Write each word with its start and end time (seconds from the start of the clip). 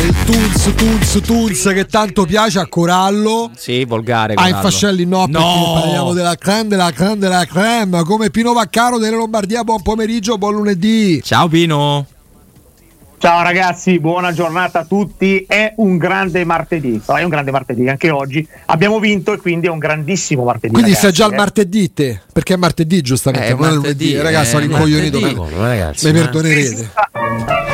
il 0.00 0.14
Tunz, 0.24 0.74
Tunz, 0.74 1.20
Tunz 1.22 1.64
che 1.72 1.86
tanto 1.86 2.24
piace 2.24 2.58
a 2.58 2.66
Corallo. 2.66 3.50
Sì, 3.56 3.84
volgare. 3.84 4.34
Ah, 4.34 4.48
in 4.48 4.54
Corallo. 4.54 4.70
Fascelli 4.70 5.04
no, 5.04 5.26
perché 5.26 5.38
No. 5.44 5.72
parliamo 5.80 6.12
della 6.12 6.34
creme, 6.36 6.68
della 6.68 6.90
creme, 6.92 7.18
della 7.18 7.44
creme. 7.44 8.02
Come 8.04 8.30
Pino 8.30 8.52
Vaccaro 8.52 8.98
delle 8.98 9.16
Lombardia, 9.16 9.64
buon 9.64 9.82
pomeriggio, 9.82 10.38
buon 10.38 10.54
lunedì. 10.54 11.20
Ciao 11.22 11.48
Pino. 11.48 12.06
Ciao 13.20 13.42
ragazzi, 13.42 13.98
buona 13.98 14.32
giornata 14.32 14.78
a 14.80 14.84
tutti. 14.84 15.44
È 15.48 15.72
un 15.78 15.96
grande 15.96 16.44
martedì, 16.44 17.00
è 17.04 17.22
un 17.24 17.28
grande 17.28 17.50
martedì 17.50 17.88
anche 17.88 18.10
oggi. 18.10 18.46
Abbiamo 18.66 19.00
vinto 19.00 19.32
e 19.32 19.38
quindi 19.38 19.66
è 19.66 19.70
un 19.70 19.78
grandissimo 19.78 20.44
martedì. 20.44 20.72
Quindi 20.72 20.92
ragazzi, 20.92 21.12
già 21.12 21.26
il 21.26 21.32
eh. 21.32 21.36
martedì 21.36 21.92
te, 21.92 22.20
perché 22.32 22.54
è 22.54 22.56
martedì 22.56 23.00
giustamente, 23.00 23.48
Eh, 23.48 23.54
non 23.54 23.64
è 23.68 23.72
lunedì. 23.72 24.12
Eh, 24.14 24.22
ragazzi, 24.22 24.50
sono 24.50 24.62
eh, 24.62 24.66
rincoglionito. 24.68 25.48
ragazzi, 25.58 26.06
mi 26.06 26.12
ma- 26.12 26.18
perdonerete. 26.26 26.90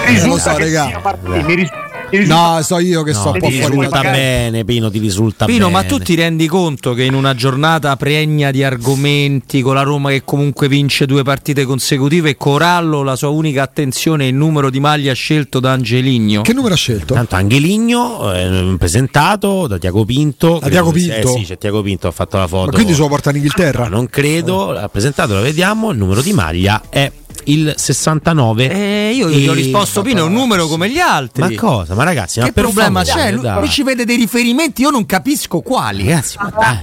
Risulta 0.06 0.28
lo 0.28 0.38
so, 0.38 0.54
che 0.54 0.64
regà. 0.64 0.86
sia 0.86 1.00
martedì, 1.04 1.42
mi 1.44 1.54
risulta- 1.56 1.92
No, 2.26 2.60
so 2.62 2.78
io 2.78 3.02
che 3.02 3.12
sto 3.12 3.24
No, 3.26 3.30
un 3.32 3.38
po' 3.40 3.48
ti 3.48 3.60
fuori 3.60 3.76
magari- 3.76 4.08
bene, 4.10 4.64
Pino, 4.64 4.90
ti 4.90 4.98
risulta 4.98 5.44
Pino, 5.46 5.66
bene. 5.66 5.78
ma 5.78 5.84
tu 5.84 5.98
ti 5.98 6.14
rendi 6.14 6.46
conto 6.46 6.94
che 6.94 7.02
in 7.04 7.14
una 7.14 7.34
giornata 7.34 7.96
pregna 7.96 8.50
di 8.50 8.62
argomenti, 8.62 9.60
con 9.62 9.74
la 9.74 9.82
Roma 9.82 10.10
che 10.10 10.22
comunque 10.24 10.68
vince 10.68 11.06
due 11.06 11.22
partite 11.22 11.64
consecutive, 11.64 12.36
Corallo 12.36 13.02
la 13.02 13.16
sua 13.16 13.28
unica 13.28 13.62
attenzione 13.62 14.24
è 14.24 14.28
il 14.28 14.34
numero 14.34 14.70
di 14.70 14.80
maglia 14.80 15.12
scelto 15.12 15.60
da 15.60 15.72
Angeligno? 15.72 16.42
Che 16.42 16.52
numero 16.52 16.74
ha 16.74 16.76
scelto? 16.76 17.14
Tanto 17.14 17.34
Angeligno 17.34 18.32
eh, 18.32 18.76
presentato 18.78 19.66
da 19.66 19.78
Tiago 19.78 20.04
Pinto. 20.04 20.58
Da 20.62 20.68
Tiago 20.68 20.90
Pinto? 20.92 21.14
Eh 21.14 21.38
sì, 21.40 21.44
c'è 21.44 21.58
Tiago 21.58 21.82
Pinto, 21.82 22.08
ha 22.08 22.12
fatto 22.12 22.36
la 22.38 22.46
foto. 22.46 22.66
Ma 22.66 22.72
quindi 22.72 22.92
se 22.94 23.00
lo 23.00 23.08
porta 23.08 23.30
in 23.30 23.36
Inghilterra? 23.36 23.84
No, 23.88 23.96
non 23.96 24.08
credo, 24.08 24.70
l'ha 24.72 24.88
presentato, 24.88 25.34
lo 25.34 25.40
vediamo, 25.40 25.90
il 25.90 25.98
numero 25.98 26.22
di 26.22 26.32
maglia 26.32 26.82
è 26.88 27.10
il 27.46 27.74
69. 27.76 28.70
Eh, 28.70 29.12
io 29.14 29.28
gli 29.30 29.48
ho 29.48 29.52
risposto, 29.52 30.02
Pino, 30.02 30.20
è 30.20 30.22
un 30.22 30.32
numero 30.32 30.66
come 30.66 30.88
gli 30.88 30.98
altri. 30.98 31.42
Ma 31.42 31.54
cosa? 31.54 31.94
Ma 31.94 32.04
ragazzi, 32.04 32.40
ma 32.40 32.46
Che 32.46 32.52
per 32.52 32.64
problema 32.64 33.02
c'è? 33.02 33.32
Lui, 33.32 33.48
lui 33.48 33.68
ci 33.68 33.82
vede 33.82 34.04
dei 34.04 34.16
riferimenti, 34.16 34.82
io 34.82 34.90
non 34.90 35.06
capisco 35.06 35.60
quali. 35.60 36.08
Ragazzi, 36.08 36.36
ma 36.38 36.50
dai. 36.50 36.78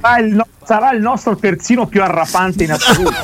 sarà, 0.00 0.18
il 0.18 0.34
no- 0.34 0.46
sarà 0.64 0.92
il 0.92 1.00
nostro 1.00 1.36
terzino 1.36 1.86
più 1.86 2.02
arrapante 2.02 2.64
in 2.64 2.72
assoluto. 2.72 3.14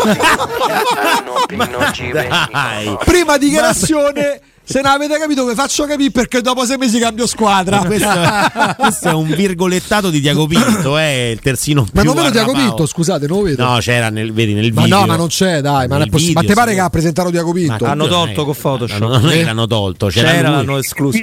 Prima 3.04 3.36
dichiarazione, 3.38 4.40
se 4.68 4.80
non 4.80 4.90
avete 4.90 5.16
capito, 5.16 5.46
vi 5.46 5.54
faccio 5.54 5.84
capire 5.84 6.10
perché 6.10 6.40
dopo 6.40 6.64
sei 6.64 6.76
mesi 6.76 6.98
cambio 6.98 7.26
squadra. 7.28 7.78
Questo, 7.84 8.08
questo 8.76 9.08
è 9.10 9.12
un 9.12 9.28
virgolettato 9.28 10.10
di 10.10 10.20
Tiago 10.20 10.46
Pinto, 10.48 10.96
è 10.98 11.30
il 11.32 11.38
terzino 11.38 11.86
Ma 11.92 12.00
più 12.02 12.12
non 12.12 12.16
vedo 12.22 12.30
Diaco 12.30 12.50
arrapao. 12.50 12.66
Pinto, 12.68 12.86
scusate, 12.86 13.26
non 13.28 13.38
lo 13.38 13.44
vedo. 13.44 13.64
No, 13.64 13.78
c'era 13.78 14.10
nel, 14.10 14.32
vedi 14.32 14.54
nel 14.54 14.72
ma 14.72 14.82
video. 14.82 14.98
no, 14.98 15.06
ma 15.06 15.16
non 15.16 15.28
c'è, 15.28 15.60
dai. 15.60 15.86
Ma, 15.86 15.94
non 15.94 15.96
è 15.96 15.98
Nel 16.00 16.10
possi- 16.10 16.32
ma 16.32 16.40
video, 16.40 16.54
te 16.54 16.60
pare 16.60 16.70
sì. 16.72 16.76
che 16.78 16.82
ha 16.82 16.90
presentato 16.90 17.30
Diaco 17.30 17.52
Pinto? 17.52 17.84
Ma 17.84 17.90
Hanno 17.92 18.08
tolto 18.08 18.42
eh, 18.42 18.44
con 18.44 18.54
Photoshop. 18.60 18.98
No, 18.98 19.08
non 19.08 19.28
è 19.30 19.34
Eh? 19.34 19.38
che 19.38 19.44
l'hanno 19.44 19.66
tolto, 19.68 20.06
c'era, 20.08 20.30
C'era, 20.32 20.50
l'hanno 20.50 20.78
escluso. 20.78 21.18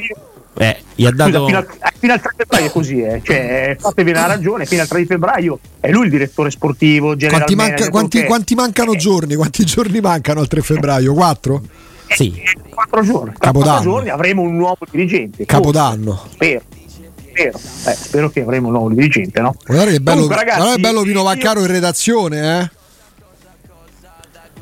Eh, 0.55 0.77
gli 0.93 1.03
ha 1.05 1.09
Scusa, 1.09 1.29
dato 1.29 1.45
fino, 1.47 1.57
al, 1.57 1.67
fino 1.97 2.13
al 2.13 2.21
3 2.21 2.31
febbraio 2.37 2.65
è 2.67 2.71
così, 2.71 3.01
eh. 3.01 3.21
cioè, 3.23 3.75
fatevi 3.79 4.11
la 4.11 4.27
ragione, 4.27 4.67
fino 4.67 4.83
al 4.83 4.87
3 4.87 4.99
di 4.99 5.05
febbraio 5.07 5.59
è 5.79 5.89
lui 5.89 6.05
il 6.05 6.11
direttore 6.11 6.51
sportivo, 6.51 7.15
Quanti, 7.17 7.29
manca- 7.55 7.55
manager, 7.55 7.89
quanti- 7.89 8.23
quanti 8.23 8.53
mancano 8.53 8.95
giorni? 8.95 9.33
Quanti 9.35 9.65
giorni 9.65 9.99
mancano 9.99 10.41
al 10.41 10.47
3 10.47 10.61
febbraio? 10.61 11.13
4? 11.15 11.61
Sì. 12.15 12.41
Quattro 12.69 13.01
giorni. 13.01 13.33
Quattro 13.37 13.79
giorni 13.81 14.09
avremo 14.09 14.41
un 14.41 14.55
nuovo 14.55 14.85
dirigente. 14.89 15.45
Capodanno. 15.45 16.21
Spero. 16.31 16.61
Spero. 17.29 17.59
Eh, 17.85 17.93
spero 17.93 18.29
che 18.29 18.41
avremo 18.41 18.67
un 18.67 18.73
nuovo 18.73 18.89
dirigente, 18.89 19.41
no? 19.41 19.55
Guardate 19.65 19.91
che 19.91 19.99
bello, 19.99 20.21
Comunque, 20.21 20.35
ragazzi, 20.35 20.57
guardate 20.57 20.81
bello 20.81 21.01
Pino 21.01 21.23
Vaccaro 21.23 21.59
in 21.61 21.67
redazione, 21.67 22.59
eh? 22.59 22.81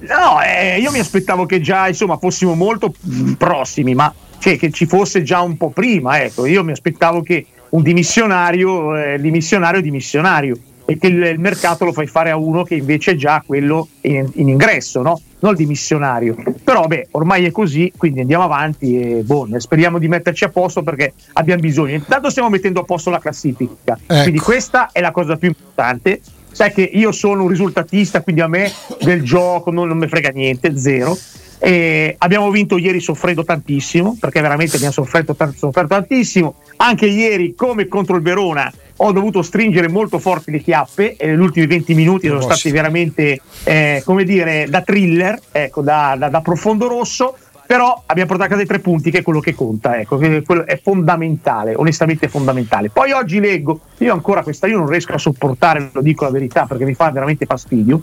No, 0.08 0.42
eh, 0.42 0.80
io 0.80 0.90
mi 0.90 1.00
aspettavo 1.00 1.46
che 1.46 1.62
già 1.62 1.88
insomma 1.88 2.18
fossimo 2.18 2.56
molto 2.56 2.92
prossimi, 3.38 3.94
ma 3.94 4.12
cioè, 4.40 4.58
che 4.58 4.72
ci 4.72 4.88
fosse 4.88 5.22
già 5.22 5.42
un 5.42 5.58
po' 5.58 5.70
prima. 5.70 6.22
Ecco, 6.22 6.46
io 6.48 6.64
mi 6.64 6.72
aspettavo 6.72 7.22
che 7.22 7.46
un 7.70 7.84
dimissionario, 7.84 8.98
eh, 8.98 9.20
dimissionario, 9.20 9.82
dimissionario, 9.82 10.58
e 10.92 10.98
che 10.98 11.08
il, 11.08 11.24
il 11.24 11.40
mercato 11.40 11.86
lo 11.86 11.94
fai 11.94 12.06
fare 12.08 12.32
a 12.32 12.36
uno 12.36 12.64
che 12.64 12.76
invece 12.76 13.12
è 13.12 13.16
già 13.16 13.42
quello 13.46 13.88
in, 14.02 14.30
in 14.34 14.50
ingresso, 14.50 15.02
no? 15.02 15.22
Non 15.40 15.52
il 15.52 15.58
dimissionario. 15.58 16.36
Però, 16.64 16.86
beh, 16.86 17.08
ormai 17.12 17.46
è 17.46 17.52
così, 17.52 17.94
quindi 17.96 18.20
andiamo 18.20 18.44
avanti 18.44 19.00
e 19.00 19.24
boh, 19.24 19.48
speriamo 19.58 20.00
di 20.00 20.10
metterci 20.10 20.44
a 20.44 20.50
posto 20.50 20.84
perché 20.84 21.14
abbiamo 21.34 21.62
bisogno. 21.62 21.96
Intanto 21.96 22.30
stiamo 22.30 22.50
mettendo 22.50 22.82
a 22.82 22.84
posto 22.84 23.10
la 23.10 23.20
classifica, 23.20 23.98
Ecco. 24.06 24.22
quindi 24.22 24.40
questa 24.40 24.90
è 24.92 25.00
la 25.00 25.12
cosa 25.12 25.38
più 25.38 25.48
importante. 25.48 26.20
Sai 26.52 26.74
che 26.74 26.82
io 26.82 27.14
sono 27.14 27.44
un 27.44 27.48
risultatista, 27.48 28.22
quindi 28.22 28.42
a 28.42 28.48
me 28.48 28.70
del 29.02 29.24
gioco 29.24 29.72
non, 29.72 29.88
non 29.88 29.98
mi 29.98 30.08
frega 30.10 30.30
niente, 30.30 30.78
zero. 30.78 31.18
E 31.64 32.16
abbiamo 32.18 32.52
vinto 32.52 32.78
ieri 32.78 33.00
soffrendo 33.00 33.46
tantissimo, 33.46 34.18
perché 34.20 34.42
veramente 34.42 34.76
abbiamo 34.76 34.92
sofferto, 34.92 35.36
tan- 35.36 35.54
sofferto 35.56 35.94
tantissimo. 35.94 36.56
Anche 36.78 37.06
ieri, 37.06 37.56
come 37.56 37.88
contro 37.88 38.18
il 38.18 38.22
Verona, 38.22 38.70
ho 39.04 39.12
dovuto 39.12 39.42
stringere 39.42 39.88
molto 39.90 40.20
forti 40.20 40.52
le 40.52 40.60
chiappe 40.60 41.16
e 41.16 41.28
negli 41.28 41.40
ultimi 41.40 41.66
20 41.66 41.94
minuti 41.96 42.28
sono 42.28 42.42
stati 42.42 42.70
veramente, 42.72 43.40
eh, 43.64 44.02
come 44.06 44.24
dire, 44.24 44.68
da 44.70 44.82
thriller, 44.82 45.40
ecco, 45.52 45.82
da, 45.82 46.16
da- 46.18 46.30
da 46.30 46.42
profondo 46.42 46.88
rosso. 46.88 47.36
Però 47.66 48.04
abbiamo 48.06 48.28
portato 48.28 48.50
a 48.50 48.52
casa 48.52 48.64
i 48.64 48.68
tre 48.68 48.80
punti, 48.80 49.12
che 49.12 49.20
è 49.20 49.22
quello 49.24 49.40
che 49.40 49.56
conta, 49.56 49.98
ecco, 49.98 50.18
che 50.18 50.44
è 50.66 50.80
fondamentale, 50.84 51.74
onestamente 51.74 52.28
fondamentale. 52.28 52.90
Poi 52.90 53.12
oggi 53.14 53.40
leggo, 53.40 53.80
io 54.00 54.12
ancora 54.12 54.44
questa, 54.44 54.68
io 54.68 54.78
non 54.78 54.88
riesco 54.88 55.14
a 55.14 55.18
sopportare, 55.18 55.90
lo 55.94 56.02
dico 56.02 56.26
la 56.26 56.32
verità, 56.32 56.66
perché 56.66 56.84
mi 56.84 56.94
fa 56.94 57.10
veramente 57.12 57.46
fastidio, 57.46 58.02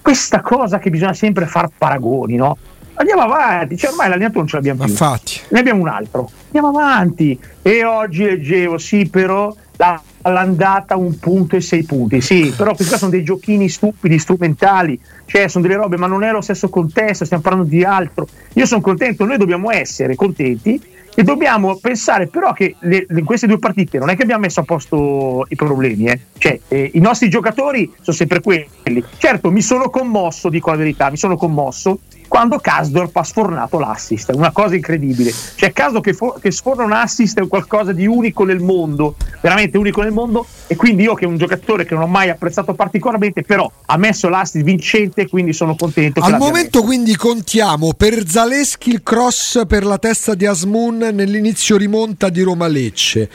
questa 0.00 0.40
cosa 0.40 0.78
che 0.78 0.88
bisogna 0.90 1.14
sempre 1.14 1.46
far 1.46 1.68
paragoni, 1.76 2.36
no? 2.36 2.56
Andiamo 2.94 3.22
avanti, 3.22 3.76
cioè 3.76 3.90
ormai 3.90 4.08
l'allenatore 4.08 4.38
non 4.38 4.46
ce 4.48 4.56
l'abbiamo 4.56 4.82
più. 4.84 4.90
infatti. 4.92 5.40
Ne 5.48 5.58
abbiamo 5.60 5.80
un 5.82 5.88
altro. 5.88 6.30
Andiamo 6.46 6.68
avanti. 6.68 7.38
E 7.62 7.84
oggi 7.84 8.24
leggevo, 8.24 8.78
sì, 8.78 9.08
però 9.08 9.52
la- 9.76 10.00
l'andata 10.28 10.96
un 10.96 11.18
punto 11.18 11.56
e 11.56 11.60
sei 11.60 11.84
punti. 11.84 12.20
Sì, 12.20 12.52
però 12.56 12.74
questi 12.74 12.88
qua 12.88 12.98
sono 12.98 13.10
dei 13.10 13.22
giochini 13.22 13.68
stupidi, 13.68 14.18
strumentali, 14.18 14.98
cioè 15.26 15.48
sono 15.48 15.66
delle 15.66 15.78
robe, 15.78 15.96
ma 15.96 16.06
non 16.06 16.24
è 16.24 16.32
lo 16.32 16.40
stesso 16.40 16.68
contesto, 16.68 17.24
stiamo 17.24 17.42
parlando 17.42 17.68
di 17.68 17.84
altro. 17.84 18.26
Io 18.54 18.66
sono 18.66 18.80
contento, 18.80 19.24
noi 19.24 19.38
dobbiamo 19.38 19.70
essere 19.70 20.14
contenti 20.14 20.80
e 21.14 21.24
dobbiamo 21.24 21.76
pensare 21.78 22.28
però 22.28 22.52
che 22.52 22.76
in 22.80 23.24
queste 23.24 23.48
due 23.48 23.58
partite 23.58 23.98
non 23.98 24.08
è 24.08 24.14
che 24.14 24.22
abbiamo 24.22 24.42
messo 24.42 24.60
a 24.60 24.62
posto 24.62 25.46
i 25.48 25.56
problemi, 25.56 26.06
eh. 26.06 26.20
Cioè, 26.38 26.60
eh, 26.68 26.90
i 26.94 27.00
nostri 27.00 27.28
giocatori 27.28 27.92
sono 28.00 28.16
sempre 28.16 28.40
quelli. 28.40 29.02
Certo, 29.16 29.50
mi 29.50 29.62
sono 29.62 29.90
commosso, 29.90 30.48
dico 30.48 30.70
la 30.70 30.76
verità, 30.76 31.10
mi 31.10 31.16
sono 31.16 31.36
commosso 31.36 31.98
quando 32.28 32.58
Kasdorp 32.58 33.16
ha 33.16 33.24
sfornato 33.24 33.78
l'assist, 33.78 34.30
è 34.30 34.34
una 34.34 34.52
cosa 34.52 34.74
incredibile. 34.74 35.32
Cioè, 35.54 35.72
caso 35.72 36.00
che, 36.00 36.12
fo- 36.12 36.38
che 36.40 36.50
sforna 36.50 36.84
un 36.84 36.92
assist 36.92 37.40
è 37.40 37.48
qualcosa 37.48 37.92
di 37.92 38.06
unico 38.06 38.44
nel 38.44 38.60
mondo, 38.60 39.16
veramente 39.40 39.78
unico 39.78 40.02
nel 40.02 40.12
mondo. 40.12 40.46
E 40.66 40.76
quindi 40.76 41.02
io, 41.02 41.14
che 41.14 41.24
è 41.24 41.28
un 41.28 41.38
giocatore 41.38 41.86
che 41.86 41.94
non 41.94 42.04
ho 42.04 42.06
mai 42.06 42.28
apprezzato 42.28 42.74
particolarmente, 42.74 43.42
però 43.42 43.70
ha 43.86 43.96
messo 43.96 44.28
l'assist 44.28 44.64
vincente, 44.64 45.28
quindi 45.28 45.52
sono 45.52 45.74
contento. 45.74 46.20
Al 46.20 46.36
momento 46.36 46.82
quindi 46.82 47.16
contiamo 47.16 47.94
per 47.94 48.28
Zaleschi 48.28 48.90
il 48.90 49.02
cross 49.02 49.66
per 49.66 49.84
la 49.84 49.98
testa 49.98 50.34
di 50.34 50.44
Asmun 50.44 51.10
nell'inizio 51.12 51.76
rimonta 51.76 52.28
di 52.28 52.42
Roma-Lecce. 52.42 53.30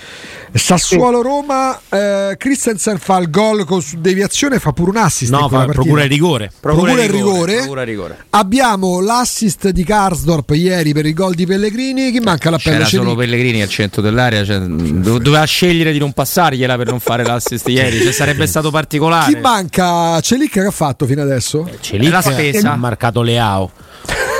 Sassuolo-Roma, 0.53 1.79
eh, 1.89 2.35
Christensen 2.37 2.99
fa 2.99 3.17
il 3.17 3.29
gol 3.29 3.65
con 3.65 3.81
su 3.81 3.99
deviazione, 3.99 4.59
fa 4.59 4.71
pure 4.71 4.91
un 4.91 4.97
assist. 4.97 5.31
No, 5.31 5.49
fa, 5.49 5.65
procura 5.65 6.03
il 6.03 6.09
rigore. 6.09 6.51
Procura 6.59 6.91
il 6.91 7.09
rigore. 7.09 7.55
Procura 7.57 7.81
il 7.81 7.87
rigore. 7.87 8.25
Abbiamo 8.29 8.82
l'assist 9.01 9.69
di 9.69 9.83
Karsdorp 9.83 10.49
ieri 10.51 10.93
per 10.93 11.05
il 11.05 11.13
gol 11.13 11.33
di 11.33 11.45
Pellegrini. 11.45 12.11
Chi 12.11 12.19
manca 12.19 12.49
l'appello? 12.49 12.83
C'era 12.83 12.87
solo? 12.89 13.15
Pellegrini 13.15 13.61
al 13.61 13.69
centro 13.69 14.01
dell'area, 14.01 14.43
cioè, 14.43 14.59
do- 14.59 15.17
doveva 15.19 15.43
scegliere 15.45 15.91
di 15.91 15.99
non 15.99 16.11
passargliela 16.13 16.75
per 16.77 16.87
non 16.87 16.99
fare 16.99 17.23
l'assist 17.23 17.67
ieri, 17.69 18.01
cioè, 18.01 18.11
sarebbe 18.11 18.45
stato 18.47 18.71
particolare. 18.71 19.33
Chi 19.33 19.39
manca? 19.39 20.19
Celic 20.21 20.51
che 20.51 20.59
ha 20.61 20.71
fatto 20.71 21.05
fino 21.05 21.21
adesso? 21.21 21.69
Celic 21.79 22.11
La 22.11 22.21
spesa. 22.21 22.71
ha 22.71 22.75
marcato 22.75 23.21
Leao. 23.21 23.71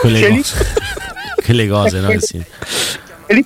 Quelle 0.01 0.19
Celic- 0.19 0.51
cose. 0.57 0.65
Quelle 1.43 1.67
cose, 1.67 1.99
no? 1.99 2.13
Sì. 2.19 2.43
E. 3.27 3.45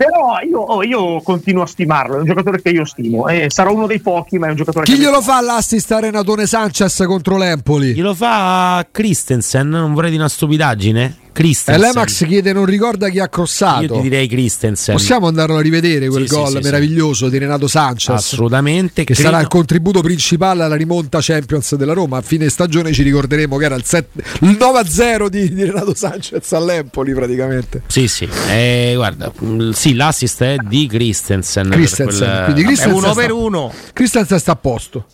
Però 0.00 0.38
io, 0.48 0.60
oh, 0.60 0.82
io 0.82 1.20
continuo 1.20 1.64
a 1.64 1.66
stimarlo, 1.66 2.16
è 2.16 2.20
un 2.20 2.24
giocatore 2.24 2.62
che 2.62 2.70
io 2.70 2.86
stimo. 2.86 3.28
Eh, 3.28 3.50
sarà 3.50 3.68
uno 3.68 3.86
dei 3.86 4.00
pochi, 4.00 4.38
ma 4.38 4.46
è 4.46 4.48
un 4.48 4.56
giocatore 4.56 4.86
Chi 4.86 4.94
che 4.94 4.98
glielo 4.98 5.20
fa 5.20 5.42
l'assist 5.42 5.92
a 5.92 6.00
Renatone 6.00 6.46
Sanchez 6.46 7.04
contro 7.06 7.36
l'Empoli? 7.36 7.92
Glielo 7.92 8.14
fa 8.14 8.86
Christensen, 8.90 9.68
non 9.68 9.92
vorrei 9.92 10.08
di 10.08 10.16
una 10.16 10.30
stupidaggine. 10.30 11.16
E 11.30 11.32
Christensen. 11.32 11.80
l'Emax 11.80 12.26
chiede 12.26 12.52
non 12.52 12.64
ricorda 12.64 13.08
chi 13.08 13.18
ha 13.20 13.28
crossato. 13.28 13.82
Io 13.82 13.92
ti 13.94 14.00
direi 14.00 14.26
Christensen. 14.26 14.94
Possiamo 14.96 15.26
andarlo 15.28 15.56
a 15.56 15.60
rivedere 15.60 16.08
quel 16.08 16.22
Sì, 16.22 16.28
sì, 16.28 16.34
gol 16.34 16.48
sì, 16.50 16.56
sì. 16.56 16.62
meraviglioso 16.62 17.28
di 17.28 17.38
Renato 17.38 17.68
Sanchez? 17.68 18.14
Assolutamente. 18.14 19.04
Che 19.04 19.14
Credo- 19.14 19.30
sarà 19.30 19.40
il 19.40 19.48
contributo 19.48 20.00
principale 20.02 20.64
alla 20.64 20.74
rimonta 20.74 21.18
Champions 21.20 21.74
della 21.76 21.92
Roma. 21.92 22.18
A 22.18 22.22
fine 22.22 22.48
stagione 22.48 22.92
ci 22.92 23.02
ricorderemo 23.02 23.56
che 23.56 23.64
era 23.64 23.74
il, 23.76 23.84
set- 23.84 24.08
il 24.40 24.56
9-0 24.58 25.28
di, 25.28 25.54
di 25.54 25.64
Renato 25.64 25.94
Sanchez 25.94 26.52
all'Empoli 26.52 27.14
praticamente. 27.14 27.82
Sì, 27.86 28.08
sì. 28.08 28.28
Eh, 28.48 28.92
guarda, 28.96 29.32
mm, 29.44 29.70
sì, 29.70 29.94
l'assist 29.94 30.42
è 30.42 30.56
di 30.66 30.86
Christensen. 30.88 31.68
per 31.68 31.76
Christensen, 31.78 32.18
quel- 32.28 32.44
quindi 32.44 32.62
Christensen 32.64 32.96
uno 32.96 33.12
sta- 33.12 33.20
per 33.20 33.32
uno. 33.32 33.72
Christensen 33.92 34.38
sta 34.38 34.52
a 34.52 34.56
posto. 34.56 35.06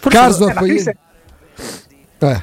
Forse- 0.00 0.18
ieri- 0.44 0.54
Christen- 0.54 0.96
eh, 2.18 2.42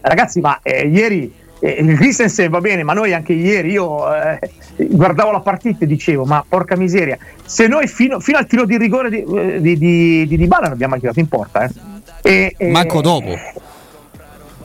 Ragazzi, 0.00 0.40
ma 0.40 0.58
eh, 0.62 0.88
ieri 0.88 1.32
il 1.62 1.96
Christensen 1.96 2.50
va 2.50 2.60
bene, 2.60 2.82
ma 2.82 2.92
noi 2.92 3.14
anche 3.14 3.32
ieri 3.32 3.70
io 3.70 4.12
eh, 4.12 4.38
guardavo 4.76 5.30
la 5.30 5.40
partita 5.40 5.84
e 5.84 5.86
dicevo: 5.86 6.24
Ma 6.24 6.44
porca 6.46 6.76
miseria, 6.76 7.16
se 7.44 7.68
noi 7.68 7.86
fino, 7.86 8.18
fino 8.18 8.38
al 8.38 8.46
tiro 8.46 8.64
di 8.64 8.76
rigore 8.76 9.08
di, 9.10 9.24
di, 9.60 9.78
di, 9.78 10.26
di, 10.26 10.36
di 10.36 10.46
Bala 10.46 10.64
non 10.64 10.72
abbiamo 10.72 10.98
tirato 10.98 11.20
in 11.20 11.28
porta, 11.28 11.64
eh. 11.64 12.54
E, 12.56 12.68
Manco 12.70 13.00
dopo. 13.00 13.28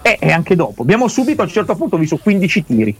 E, 0.01 0.17
e 0.19 0.31
anche 0.31 0.55
dopo. 0.55 0.81
Abbiamo 0.81 1.07
subito 1.07 1.41
a 1.41 1.45
un 1.45 1.51
certo 1.51 1.75
punto 1.75 1.97
visto 1.97 2.17
15 2.17 2.65
tiri. 2.65 2.97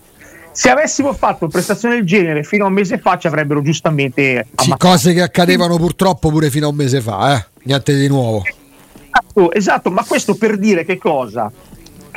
Se 0.52 0.70
avessimo 0.70 1.14
fatto 1.14 1.48
prestazioni 1.48 1.96
del 1.96 2.06
genere 2.06 2.44
fino 2.44 2.66
a 2.66 2.68
un 2.68 2.74
mese 2.74 2.98
fa, 2.98 3.18
ci 3.18 3.28
avrebbero 3.28 3.62
giustamente. 3.62 4.48
Sì, 4.56 4.74
cose 4.78 5.14
che 5.14 5.22
accadevano 5.22 5.78
purtroppo 5.78 6.30
pure 6.30 6.50
fino 6.50 6.68
a 6.68 6.70
un 6.70 6.76
mese 6.76 7.02
fa, 7.02 7.36
eh? 7.36 7.46
niente 7.64 7.96
di 7.96 8.08
nuovo. 8.08 8.44
Esatto, 9.18 9.52
esatto, 9.54 9.92
ma 9.92 10.04
questo 10.04 10.36
per 10.36 10.58
dire 10.58 10.86
che 10.86 10.98
cosa? 10.98 11.52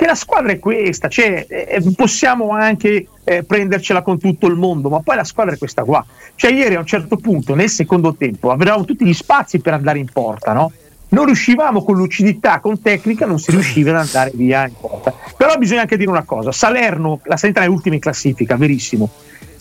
Che 0.01 0.07
la 0.07 0.15
squadra 0.15 0.51
è 0.51 0.59
questa, 0.59 1.09
cioè, 1.09 1.45
eh, 1.47 1.83
possiamo 1.95 2.53
anche 2.53 3.09
eh, 3.23 3.43
prendercela 3.43 4.01
con 4.01 4.19
tutto 4.19 4.47
il 4.47 4.55
mondo, 4.55 4.89
ma 4.89 5.01
poi 5.01 5.17
la 5.17 5.25
squadra 5.25 5.53
è 5.53 5.59
questa 5.59 5.85
qua. 5.85 6.03
Cioè, 6.37 6.53
ieri 6.53 6.75
a 6.75 6.79
un 6.79 6.87
certo 6.87 7.19
punto, 7.19 7.55
nel 7.55 7.69
secondo 7.69 8.15
tempo, 8.15 8.51
avevamo 8.51 8.87
tutti 8.87 9.05
gli 9.05 9.13
spazi 9.13 9.59
per 9.59 9.75
andare 9.75 9.99
in 9.99 10.07
porta, 10.11 10.55
no? 10.55 10.73
non 11.11 11.27
riuscivamo 11.27 11.85
con 11.85 11.97
lucidità, 11.97 12.61
con 12.61 12.81
tecnica, 12.81 13.27
non 13.27 13.39
si 13.39 13.51
riusciva 13.51 13.91
ad 13.91 14.07
andare 14.07 14.31
via 14.33 14.67
in 14.67 14.73
porta. 14.81 15.13
Però 15.37 15.55
bisogna 15.59 15.83
anche 15.83 15.99
dire 15.99 16.09
una 16.09 16.25
cosa: 16.25 16.51
Salerno, 16.51 17.21
la 17.25 17.37
Salernitana 17.37 17.67
è 17.67 17.69
ultima 17.69 17.95
in 17.97 18.01
classifica, 18.01 18.57
verissimo. 18.57 19.11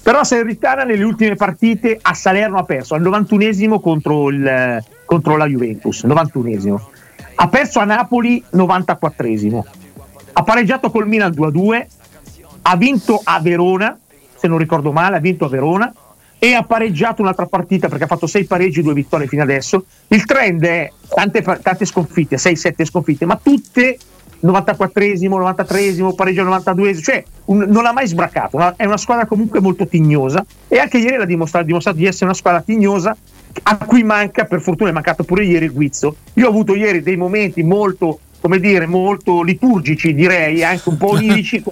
Però 0.01 0.23
Salernitana 0.23 0.85
nelle 0.85 1.03
ultime 1.03 1.35
partite 1.35 1.99
a 2.01 2.13
Salerno 2.13 2.59
ha 2.59 2.63
perso 2.63 2.95
al 2.95 3.01
91esimo 3.01 3.81
contro, 3.81 4.29
il, 4.29 4.81
contro 5.03 5.35
la 5.35 5.47
Juventus, 5.47 6.05
91esimo. 6.05 6.79
Ha 7.35 7.47
perso 7.49 7.79
a 7.79 7.83
Napoli 7.83 8.41
94esimo. 8.55 9.63
Ha 10.33 10.43
pareggiato 10.43 10.89
col 10.89 11.07
Milan 11.07 11.31
2-2, 11.31 11.85
ha 12.61 12.75
vinto 12.77 13.19
a 13.23 13.39
Verona, 13.39 13.97
se 14.35 14.47
non 14.47 14.57
ricordo 14.57 14.91
male, 14.91 15.17
ha 15.17 15.19
vinto 15.19 15.45
a 15.45 15.49
Verona 15.49 15.93
e 16.41 16.53
ha 16.53 16.63
pareggiato 16.63 17.21
un'altra 17.21 17.45
partita 17.45 17.89
perché 17.89 18.05
ha 18.05 18.07
fatto 18.07 18.25
6 18.25 18.45
pareggi 18.45 18.79
e 18.79 18.83
2 18.83 18.93
vittorie 18.93 19.27
fino 19.27 19.43
adesso. 19.43 19.85
Il 20.07 20.23
trend 20.25 20.63
è 20.63 20.91
tante, 21.13 21.41
tante 21.41 21.85
sconfitte, 21.85 22.37
6-7 22.37 22.85
sconfitte, 22.85 23.25
ma 23.25 23.37
tutte 23.41 23.97
94esimo, 24.41 25.37
93esimo, 25.37 26.15
pareggio 26.15 26.43
92esimo, 26.43 27.01
cioè 27.01 27.23
un, 27.45 27.65
non 27.67 27.85
ha 27.85 27.91
mai 27.91 28.07
sbraccato, 28.07 28.55
una, 28.55 28.73
è 28.77 28.85
una 28.85 28.97
squadra 28.97 29.25
comunque 29.25 29.59
molto 29.59 29.85
tignosa 29.85 30.45
e 30.67 30.77
anche 30.77 30.97
ieri 30.97 31.17
l'ha 31.17 31.25
dimostrato, 31.25 31.65
dimostrato 31.65 31.97
di 31.97 32.05
essere 32.05 32.25
una 32.25 32.33
squadra 32.33 32.61
tignosa 32.61 33.15
a 33.63 33.77
cui 33.77 34.03
manca, 34.03 34.45
per 34.45 34.61
fortuna 34.61 34.91
è 34.91 34.93
mancato 34.93 35.23
pure 35.23 35.43
ieri 35.43 35.65
il 35.65 35.73
Guizzo. 35.73 36.15
Io 36.35 36.45
ho 36.45 36.49
avuto 36.49 36.73
ieri 36.73 37.01
dei 37.01 37.17
momenti 37.17 37.63
molto, 37.63 38.19
come 38.39 38.59
dire, 38.59 38.85
molto 38.85 39.41
liturgici, 39.41 40.13
direi, 40.13 40.63
anche 40.63 40.89
un 40.89 40.97
po' 40.97 41.11
onirici 41.15 41.63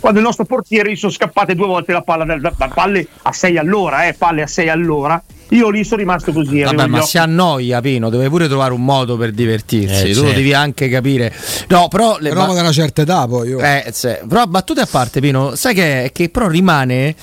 quando 0.00 0.18
il 0.18 0.24
nostro 0.24 0.44
portiere 0.44 0.90
gli 0.90 0.96
sono 0.96 1.12
scappate 1.12 1.54
due 1.54 1.66
volte 1.66 1.92
la 1.92 2.02
palla 2.02 2.24
da, 2.24 2.38
da, 2.38 2.52
da 2.56 2.68
palle 2.68 3.06
a 3.22 3.32
6 3.32 3.58
all'ora, 3.58 4.06
eh, 4.06 4.14
palle 4.14 4.42
a 4.42 4.46
6 4.46 4.68
all'ora. 4.68 5.22
Io 5.50 5.70
lì 5.70 5.82
sono 5.82 6.00
rimasto 6.00 6.32
così. 6.32 6.60
Vabbè, 6.60 6.86
ma 6.86 7.00
si 7.00 7.16
annoia 7.16 7.80
Pino, 7.80 8.10
deve 8.10 8.28
pure 8.28 8.48
trovare 8.48 8.72
un 8.74 8.84
modo 8.84 9.16
per 9.16 9.30
divertirsi. 9.30 10.08
Eh, 10.08 10.12
tu 10.12 10.20
certo. 10.20 10.34
devi 10.34 10.52
anche 10.52 10.88
capire. 10.88 11.32
No, 11.68 11.88
però 11.88 12.18
le 12.18 12.28
però 12.30 12.46
ba- 12.46 12.54
da 12.54 12.60
una 12.60 12.72
certa 12.72 13.02
età 13.02 13.26
poi. 13.26 13.48
Io. 13.48 13.58
Eh, 13.60 13.86
sì. 13.92 14.14
Però 14.28 14.44
battute 14.46 14.80
a 14.80 14.88
parte, 14.90 15.20
Pino, 15.20 15.54
sai 15.54 15.74
che, 15.74 16.10
che 16.12 16.28
però 16.28 16.48
rimane. 16.48 17.14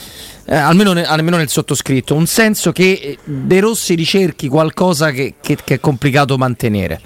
Eh, 0.47 0.55
almeno, 0.55 0.93
ne, 0.93 1.03
almeno, 1.05 1.37
nel 1.37 1.49
sottoscritto, 1.49 2.15
un 2.15 2.27
senso 2.27 2.71
che 2.71 2.99
eh, 3.01 3.17
De 3.23 3.59
Rossi 3.59 3.95
ricerchi 3.95 4.47
qualcosa 4.47 5.11
che, 5.11 5.35
che, 5.41 5.57
che 5.63 5.75
è 5.75 5.79
complicato 5.79 6.37
mantenere. 6.37 7.01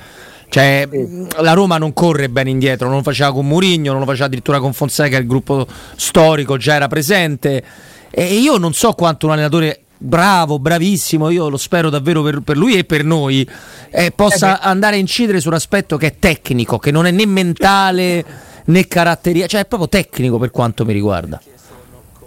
Cioè, 0.49 0.89
la 1.37 1.53
Roma 1.53 1.77
non 1.77 1.93
corre 1.93 2.27
bene 2.27 2.49
indietro, 2.49 2.87
non 2.87 2.97
lo 2.97 3.03
faceva 3.03 3.31
con 3.31 3.45
Murigno, 3.45 3.91
non 3.91 4.01
lo 4.01 4.07
faceva 4.07 4.25
addirittura 4.25 4.59
con 4.59 4.73
Fonseca, 4.73 5.17
il 5.17 5.27
gruppo 5.27 5.67
storico 5.95 6.57
già 6.57 6.73
era 6.73 6.87
presente. 6.87 7.63
E 8.09 8.33
io 8.33 8.57
non 8.57 8.73
so 8.73 8.93
quanto 8.93 9.27
un 9.27 9.33
allenatore 9.33 9.81
bravo, 9.95 10.57
bravissimo, 10.57 11.29
io 11.29 11.49
lo 11.49 11.57
spero 11.57 11.89
davvero 11.89 12.23
per, 12.23 12.39
per 12.39 12.57
lui 12.57 12.77
e 12.77 12.83
per 12.85 13.03
noi, 13.03 13.47
eh, 13.91 14.11
possa 14.11 14.59
eh 14.59 14.67
andare 14.67 14.95
a 14.95 14.99
incidere 14.99 15.39
su 15.39 15.49
un 15.49 15.53
aspetto 15.53 15.97
che 15.97 16.07
è 16.07 16.15
tecnico, 16.17 16.79
che 16.79 16.89
non 16.89 17.05
è 17.05 17.11
né 17.11 17.25
mentale 17.25 18.25
né 18.65 18.87
caratteriale, 18.87 19.47
cioè 19.47 19.61
è 19.61 19.65
proprio 19.65 19.89
tecnico 19.89 20.39
per 20.39 20.51
quanto 20.51 20.85
mi 20.85 20.93
riguarda. 20.93 21.39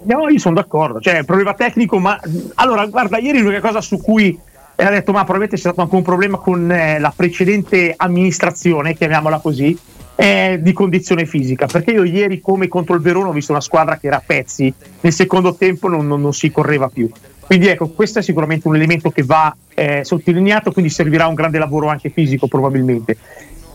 No, 0.05 0.29
io 0.29 0.39
sono 0.39 0.57
d'accordo, 0.57 1.01
cioè 1.01 1.25
problema 1.25 1.55
tecnico, 1.55 1.99
ma 1.99 2.21
allora 2.55 2.85
guarda, 2.87 3.19
ieri 3.19 3.41
l'unica 3.41 3.61
cosa 3.61 3.81
su 3.81 4.01
cui 4.01 4.39
e 4.83 4.85
ha 4.85 4.91
detto 4.91 5.13
ma 5.13 5.21
probabilmente 5.21 5.55
c'è 5.55 5.63
stato 5.63 5.81
anche 5.81 5.95
un 5.95 6.03
problema 6.03 6.39
con 6.39 6.69
eh, 6.69 6.99
la 6.99 7.13
precedente 7.15 7.95
amministrazione, 7.97 8.95
chiamiamola 8.95 9.39
così, 9.39 9.79
eh, 10.17 10.59
di 10.61 10.73
condizione 10.73 11.25
fisica, 11.25 11.67
perché 11.67 11.93
io 11.93 12.03
ieri 12.03 12.41
come 12.41 12.67
contro 12.67 12.97
il 12.97 13.01
Verona 13.01 13.29
ho 13.29 13.33
visto 13.33 13.53
una 13.53 13.61
squadra 13.61 13.97
che 13.97 14.09
era 14.09 14.17
a 14.17 14.23
pezzi, 14.27 14.75
nel 15.01 15.13
secondo 15.13 15.55
tempo 15.55 15.89
non, 15.89 16.09
non, 16.09 16.21
non 16.21 16.35
si 16.35 16.51
correva 16.51 16.89
più. 16.89 17.09
Quindi 17.39 17.69
ecco, 17.69 17.91
questo 17.91 18.19
è 18.19 18.23
sicuramente 18.23 18.67
un 18.67 18.75
elemento 18.75 19.11
che 19.11 19.23
va 19.23 19.55
eh, 19.73 20.01
sottolineato, 20.03 20.73
quindi 20.73 20.91
servirà 20.91 21.29
un 21.29 21.35
grande 21.35 21.59
lavoro 21.59 21.87
anche 21.87 22.11
fisico 22.11 22.49
probabilmente. 22.49 23.17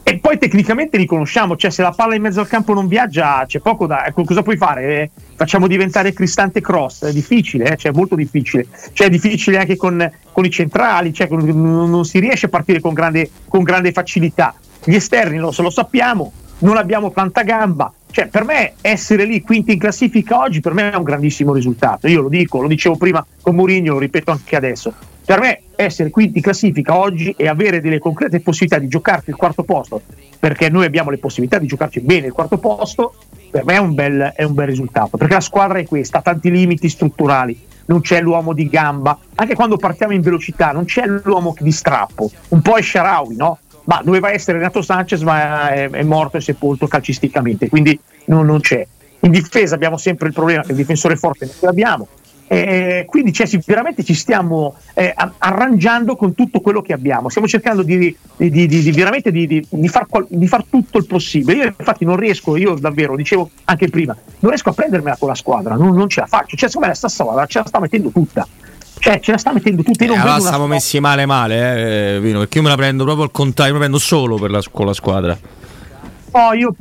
E 0.10 0.20
poi 0.20 0.38
tecnicamente 0.38 0.96
riconosciamo, 0.96 1.58
cioè 1.58 1.70
se 1.70 1.82
la 1.82 1.92
palla 1.92 2.16
in 2.16 2.22
mezzo 2.22 2.40
al 2.40 2.48
campo 2.48 2.74
non 2.74 2.88
viaggia 2.88 3.44
c'è 3.46 3.60
poco 3.60 3.88
da... 3.88 4.06
Ecco, 4.06 4.24
cosa 4.24 4.42
puoi 4.42 4.56
fare? 4.56 5.02
Eh, 5.02 5.10
facciamo 5.36 5.68
diventare 5.68 6.14
Cristante 6.14 6.62
Cross, 6.62 7.08
è 7.08 7.12
difficile, 7.12 7.74
eh? 7.74 7.76
cioè 7.76 7.92
molto 7.92 8.16
difficile. 8.16 8.68
Cioè 8.94 9.08
è 9.08 9.10
difficile 9.10 9.58
anche 9.58 9.76
con, 9.76 10.10
con 10.32 10.46
i 10.46 10.50
centrali, 10.50 11.14
cioè 11.14 11.28
con, 11.28 11.44
non 11.44 12.06
si 12.06 12.20
riesce 12.20 12.46
a 12.46 12.50
partire 12.50 12.80
con 12.80 12.94
grande, 12.94 13.30
con 13.50 13.64
grande 13.64 13.92
facilità. 13.92 14.56
Gli 14.82 14.96
esterni 14.96 15.40
lo, 15.40 15.54
lo 15.58 15.70
sappiamo, 15.70 16.32
non 16.60 16.78
abbiamo 16.78 17.12
tanta 17.12 17.44
gamba. 17.44 17.92
Cioè, 18.10 18.28
per 18.28 18.46
me 18.46 18.76
essere 18.80 19.26
lì 19.26 19.42
quinti 19.42 19.74
in 19.74 19.80
classifica 19.80 20.40
oggi 20.40 20.62
per 20.62 20.74
me 20.74 20.90
è 20.90 20.96
un 20.96 21.04
grandissimo 21.04 21.52
risultato. 21.52 22.08
Io 22.08 22.22
lo 22.22 22.30
dico, 22.30 22.62
lo 22.62 22.70
dicevo 22.70 22.96
prima 22.96 23.26
con 23.42 23.56
Mourinho, 23.56 23.92
lo 23.92 24.00
ripeto 24.00 24.32
anche 24.32 24.56
adesso. 24.56 24.94
Per 25.28 25.42
me 25.42 25.60
essere 25.76 26.10
quinti 26.10 26.38
in 26.38 26.42
classifica 26.42 26.96
oggi 26.96 27.36
e 27.36 27.50
avere 27.50 27.82
delle 27.82 28.00
concrete 28.00 28.40
possibilità 28.40 28.80
di 28.80 28.88
giocarti 28.88 29.30
il 29.30 29.36
quarto 29.36 29.64
posto, 29.64 30.02
perché 30.40 30.70
noi 30.70 30.86
abbiamo 30.86 31.10
le 31.10 31.18
possibilità 31.18 31.58
di 31.58 31.68
giocarci 31.68 32.00
bene 32.00 32.28
il 32.28 32.32
quarto 32.32 32.58
posto, 32.60 33.14
per 33.52 33.66
me 33.66 33.74
è 33.74 33.78
un 33.78 33.94
bel, 33.94 34.32
è 34.34 34.44
un 34.44 34.54
bel 34.54 34.68
risultato. 34.68 35.18
Perché 35.18 35.34
la 35.34 35.42
squadra 35.42 35.80
è 35.80 35.86
questa, 35.86 36.20
ha 36.20 36.22
tanti 36.22 36.50
limiti 36.50 36.88
strutturali, 36.88 37.60
non 37.88 38.00
c'è 38.00 38.22
l'uomo 38.22 38.54
di 38.54 38.70
gamba, 38.70 39.20
anche 39.36 39.54
quando 39.54 39.76
partiamo 39.76 40.14
in 40.14 40.22
velocità 40.22 40.72
non 40.72 40.86
c'è 40.86 41.04
l'uomo 41.06 41.54
di 41.60 41.74
strappo, 41.74 42.32
un 42.48 42.62
po' 42.62 42.78
è 42.78 42.82
Sharawi, 42.82 43.36
no? 43.36 43.60
Ma 43.84 44.00
doveva 44.02 44.32
essere 44.32 44.60
Renato 44.60 44.82
Sanchez, 44.82 45.24
ma 45.24 45.72
è, 45.72 45.90
è 45.90 46.04
morto 46.04 46.38
e 46.38 46.42
sepolto 46.42 46.88
calcisticamente, 46.88 47.68
quindi 47.68 48.00
non, 48.28 48.46
non, 48.46 48.62
c'è. 48.62 48.88
In 49.20 49.32
difesa 49.32 49.76
abbiamo 49.76 49.98
sempre 49.98 50.30
il 50.30 50.34
problema 50.34 50.62
che 50.62 50.72
il 50.72 50.78
difensore 50.78 51.18
forte 51.18 51.44
non 51.44 51.54
ce 51.54 51.66
l'abbiamo, 51.66 52.08
eh, 52.50 53.06
quindi 53.08 53.34
cioè, 53.34 53.48
veramente 53.66 54.04
ci 54.04 54.14
stiamo 54.14 54.76
eh, 54.94 55.14
arrangiando 55.38 56.16
con 56.16 56.34
tutto 56.34 56.62
quello 56.62 56.82
che 56.82 56.94
abbiamo. 56.94 57.30
Stiamo 57.30 57.48
cercando 57.48 57.84
di, 57.84 58.16
di, 58.38 58.50
di, 58.50 58.68
di 58.68 58.92
veramente 58.92 59.32
di, 59.32 59.68
far, 59.90 60.08
far, 60.46 60.64
tutto 60.70 60.98
il 60.98 61.06
possibile. 61.06 61.58
Io 61.58 61.74
infatti 61.78 62.06
non 62.06 62.16
riesco, 62.16 62.56
io 62.56 62.76
davvero, 62.76 63.16
dicevo 63.16 63.50
anche 63.66 63.90
prima, 63.90 64.16
non 64.40 64.52
riesco 64.52 64.70
a 64.70 64.74
prendermela 64.74 65.18
con 65.18 65.28
la 65.28 65.36
squadra, 65.36 65.76
non, 65.76 65.94
non 65.94 66.08
ce 66.08 66.22
la 66.22 66.28
faccio. 66.28 66.56
Cioè, 66.56 66.70
secondo 66.70 66.88
me 66.88 66.94
la 66.94 66.98
stessa 66.98 67.24
squadra 67.24 67.46
ce 67.46 67.60
la 67.60 67.66
sta 67.66 67.80
mettendo 67.80 68.10
tutta. 68.10 68.48
Cioè, 69.00 69.20
ce 69.20 69.32
la 69.32 69.38
sta 69.38 69.52
mettendo 69.52 69.84
tutta. 69.84 70.06
Io 70.06 70.14
eh, 70.14 70.16
allora 70.16 70.40
stiamo 70.40 70.56
squadra. 70.56 70.68
messi 70.68 71.00
male 71.02 71.26
male, 71.26 72.16
eh, 72.16 72.20
Vino, 72.22 72.40
perché 72.40 72.58
io 72.60 72.64
me 72.64 72.70
la 72.70 72.78
prendo 72.78 73.04
proprio 73.04 73.26
al 73.26 73.32
contrario, 73.32 73.74
me 73.74 73.80
la 73.80 73.86
prendo 73.86 74.04
solo 74.04 74.38
la, 74.48 74.62
con 74.72 74.86
la 74.86 74.94
squadra. 74.94 75.38
No, 76.32 76.54
io 76.54 76.74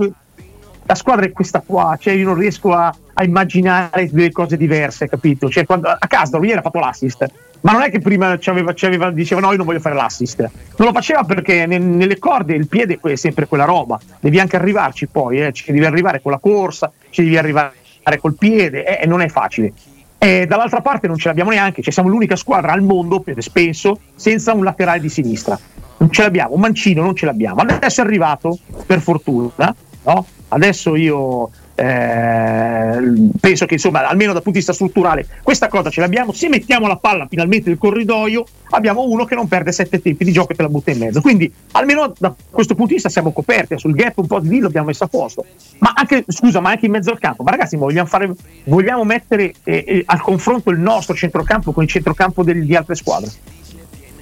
la 0.86 0.94
squadra 0.94 1.24
è 1.24 1.32
questa 1.32 1.62
qua, 1.66 1.96
cioè 2.00 2.14
io 2.14 2.24
non 2.24 2.36
riesco 2.36 2.72
a, 2.72 2.94
a 3.18 3.24
immaginare 3.24 4.10
delle 4.10 4.30
cose 4.30 4.56
diverse, 4.56 5.08
capito? 5.08 5.48
Cioè, 5.48 5.64
quando, 5.64 5.88
a 5.88 6.06
Casdor 6.06 6.44
ieri 6.44 6.58
ha 6.58 6.62
fatto 6.62 6.78
l'assist, 6.78 7.26
ma 7.62 7.72
non 7.72 7.82
è 7.82 7.90
che 7.90 7.98
prima 7.98 8.36
c'aveva, 8.38 8.72
c'aveva, 8.74 9.10
diceva 9.10 9.40
no, 9.40 9.50
io 9.50 9.56
non 9.56 9.66
voglio 9.66 9.80
fare 9.80 9.94
l'assist. 9.94 10.38
Non 10.76 10.88
lo 10.88 10.92
faceva 10.92 11.24
perché 11.24 11.64
nel, 11.64 11.80
nelle 11.80 12.18
corde 12.18 12.54
il 12.54 12.68
piede 12.68 12.98
è 13.00 13.14
sempre 13.14 13.46
quella 13.46 13.64
roba, 13.64 13.98
devi 14.20 14.38
anche 14.38 14.56
arrivarci 14.56 15.06
poi, 15.06 15.40
eh, 15.40 15.52
ci 15.52 15.72
devi 15.72 15.86
arrivare 15.86 16.20
con 16.20 16.32
la 16.32 16.38
corsa, 16.38 16.92
ci 17.08 17.22
devi 17.22 17.38
arrivare 17.38 17.72
col 18.20 18.34
piede, 18.34 18.84
eh, 18.84 19.02
e 19.02 19.06
non 19.06 19.22
è 19.22 19.28
facile. 19.28 19.72
E 20.18 20.46
dall'altra 20.46 20.80
parte 20.80 21.06
non 21.06 21.16
ce 21.16 21.28
l'abbiamo 21.28 21.50
neanche, 21.50 21.80
cioè 21.80 21.92
siamo 21.92 22.10
l'unica 22.10 22.36
squadra 22.36 22.72
al 22.72 22.82
mondo, 22.82 23.24
penso, 23.52 24.00
senza 24.14 24.52
un 24.52 24.62
laterale 24.62 25.00
di 25.00 25.08
sinistra. 25.08 25.58
Non 25.98 26.10
ce 26.10 26.22
l'abbiamo, 26.22 26.54
un 26.54 26.60
mancino 26.60 27.02
non 27.02 27.16
ce 27.16 27.24
l'abbiamo. 27.24 27.62
Adesso 27.62 28.02
è 28.02 28.04
arrivato, 28.04 28.58
per 28.84 29.00
fortuna, 29.00 29.74
no? 30.04 30.26
Adesso 30.48 30.94
io 30.94 31.50
eh, 31.78 33.30
penso 33.38 33.66
che 33.66 33.74
insomma 33.74 34.08
almeno 34.08 34.32
dal 34.32 34.42
punto 34.42 34.58
di 34.58 34.64
vista 34.64 34.72
strutturale 34.72 35.26
questa 35.42 35.68
cosa 35.68 35.90
ce 35.90 36.00
l'abbiamo. 36.00 36.32
Se 36.32 36.48
mettiamo 36.48 36.86
la 36.86 36.96
palla 36.96 37.26
finalmente 37.28 37.68
nel 37.68 37.78
corridoio 37.78 38.46
abbiamo 38.70 39.04
uno 39.04 39.26
che 39.26 39.34
non 39.34 39.46
perde 39.46 39.72
sette 39.72 40.00
tempi 40.00 40.24
di 40.24 40.32
gioco 40.32 40.52
e 40.52 40.54
te 40.54 40.62
la 40.62 40.68
butta 40.70 40.90
in 40.90 40.98
mezzo. 40.98 41.20
Quindi 41.20 41.52
almeno 41.72 42.12
da 42.18 42.34
questo 42.50 42.74
punto 42.74 42.88
di 42.88 42.94
vista 42.94 43.10
siamo 43.10 43.30
coperti. 43.30 43.78
Sul 43.78 43.94
gap 43.94 44.16
un 44.16 44.26
po' 44.26 44.40
di 44.40 44.48
lì 44.48 44.60
l'abbiamo 44.60 44.86
messo 44.86 45.04
a 45.04 45.08
posto. 45.08 45.44
Ma 45.78 45.92
anche 45.94 46.24
scusa 46.28 46.60
ma 46.60 46.70
anche 46.70 46.86
in 46.86 46.92
mezzo 46.92 47.10
al 47.10 47.18
campo. 47.18 47.42
Ma 47.42 47.50
ragazzi 47.50 47.76
vogliamo, 47.76 48.08
fare, 48.08 48.32
vogliamo 48.64 49.04
mettere 49.04 49.52
eh, 49.64 49.84
eh, 49.86 50.02
al 50.06 50.20
confronto 50.22 50.70
il 50.70 50.78
nostro 50.78 51.14
centrocampo 51.14 51.72
con 51.72 51.82
il 51.82 51.90
centrocampo 51.90 52.42
del, 52.42 52.64
di 52.64 52.74
altre 52.74 52.94
squadre? 52.94 53.30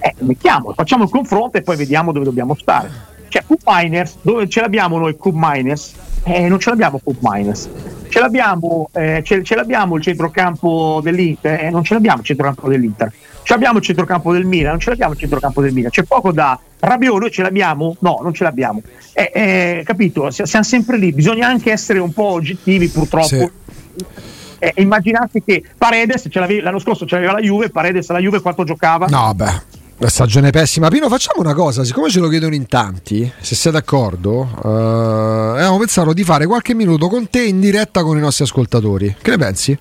Eh, 0.01 0.15
mettiamo 0.19 0.73
facciamo 0.75 1.05
il 1.05 1.11
confronto 1.11 1.57
e 1.57 1.63
poi 1.63 1.77
vediamo 1.77 2.11
dove 2.11 2.25
dobbiamo 2.25 2.57
stare. 2.57 3.13
Cioè 3.29 3.45
Coop 3.47 3.63
Miners 3.65 4.17
dove 4.23 4.49
ce 4.49 4.61
l'abbiamo 4.61 4.99
noi 4.99 5.17
Coop 5.17 5.35
Miners 5.37 5.95
eh, 6.25 6.49
non 6.49 6.59
ce 6.59 6.71
l'abbiamo 6.71 7.01
Coop 7.03 7.19
Miners. 7.21 7.69
ce 8.09 8.21
l'abbiamo, 8.21 8.89
eh, 8.93 9.23
ce, 9.25 9.43
ce 9.43 9.55
l'abbiamo 9.55 9.97
il 9.97 10.03
centrocampo 10.03 11.01
dell'Inter, 11.03 11.65
eh, 11.65 11.71
non 11.71 11.83
ce 11.83 11.95
l'abbiamo 11.95 12.21
il 12.21 12.25
centrocampo 12.25 12.69
dell'Inter, 12.69 13.13
ce 13.43 13.53
l'abbiamo 13.53 13.79
il 13.79 13.85
centrocampo 13.85 14.33
del 14.33 14.45
Milan, 14.45 14.71
non 14.71 14.81
ce 14.81 14.91
l'abbiamo 14.91 15.13
il 15.15 15.19
centrocampo 15.19 15.61
del 15.61 15.73
Milan, 15.73 15.91
c'è 15.91 16.05
poco 16.05 16.31
da 16.31 16.59
Rabiot, 16.79 17.19
noi 17.19 17.31
ce 17.31 17.43
l'abbiamo? 17.43 17.97
No, 18.01 18.21
non 18.23 18.33
ce 18.33 18.45
l'abbiamo. 18.45 18.83
Eh, 19.13 19.31
eh, 19.35 19.83
capito? 19.85 20.31
Siamo 20.31 20.65
sempre 20.65 20.97
lì, 20.97 21.13
bisogna 21.13 21.49
anche 21.49 21.73
essere 21.73 21.99
un 21.99 22.13
po' 22.13 22.33
oggettivi 22.33 22.89
purtroppo. 22.89 23.27
Sì. 23.27 23.51
Eh, 24.61 24.73
immaginate 24.77 25.43
che 25.45 25.63
Paredes 25.77 26.29
l'anno 26.63 26.79
scorso 26.79 27.05
ce 27.07 27.17
l'aveva 27.17 27.33
la 27.33 27.41
Juve, 27.41 27.69
Paredes 27.71 28.09
la 28.11 28.19
Juve 28.19 28.41
quanto 28.41 28.65
giocava? 28.65 29.07
No, 29.07 29.33
beh. 29.35 29.73
La 29.99 30.09
stagione 30.09 30.51
pessima. 30.51 30.89
Pino, 30.89 31.09
facciamo 31.09 31.41
una 31.41 31.55
cosa, 31.55 31.85
siccome 31.85 32.11
ce 32.11 32.19
lo 32.19 32.29
chiedono 32.29 32.55
in 32.55 32.67
tanti, 32.67 33.31
se 33.41 33.55
sei 33.55 33.71
d'accordo, 33.71 34.49
abbiamo 34.63 35.64
pensato 35.85 36.15
di 36.15 36.25
fare 36.25 36.47
qualche 36.47 36.73
minuto 36.73 37.09
con 37.09 37.29
te 37.29 37.43
in 37.43 37.61
diretta 37.61 38.03
con 38.03 38.17
i 38.17 38.21
nostri 38.21 38.45
ascoltatori. 38.45 39.17
Che 39.21 39.31
ne 39.31 39.37
pensi? 39.37 39.79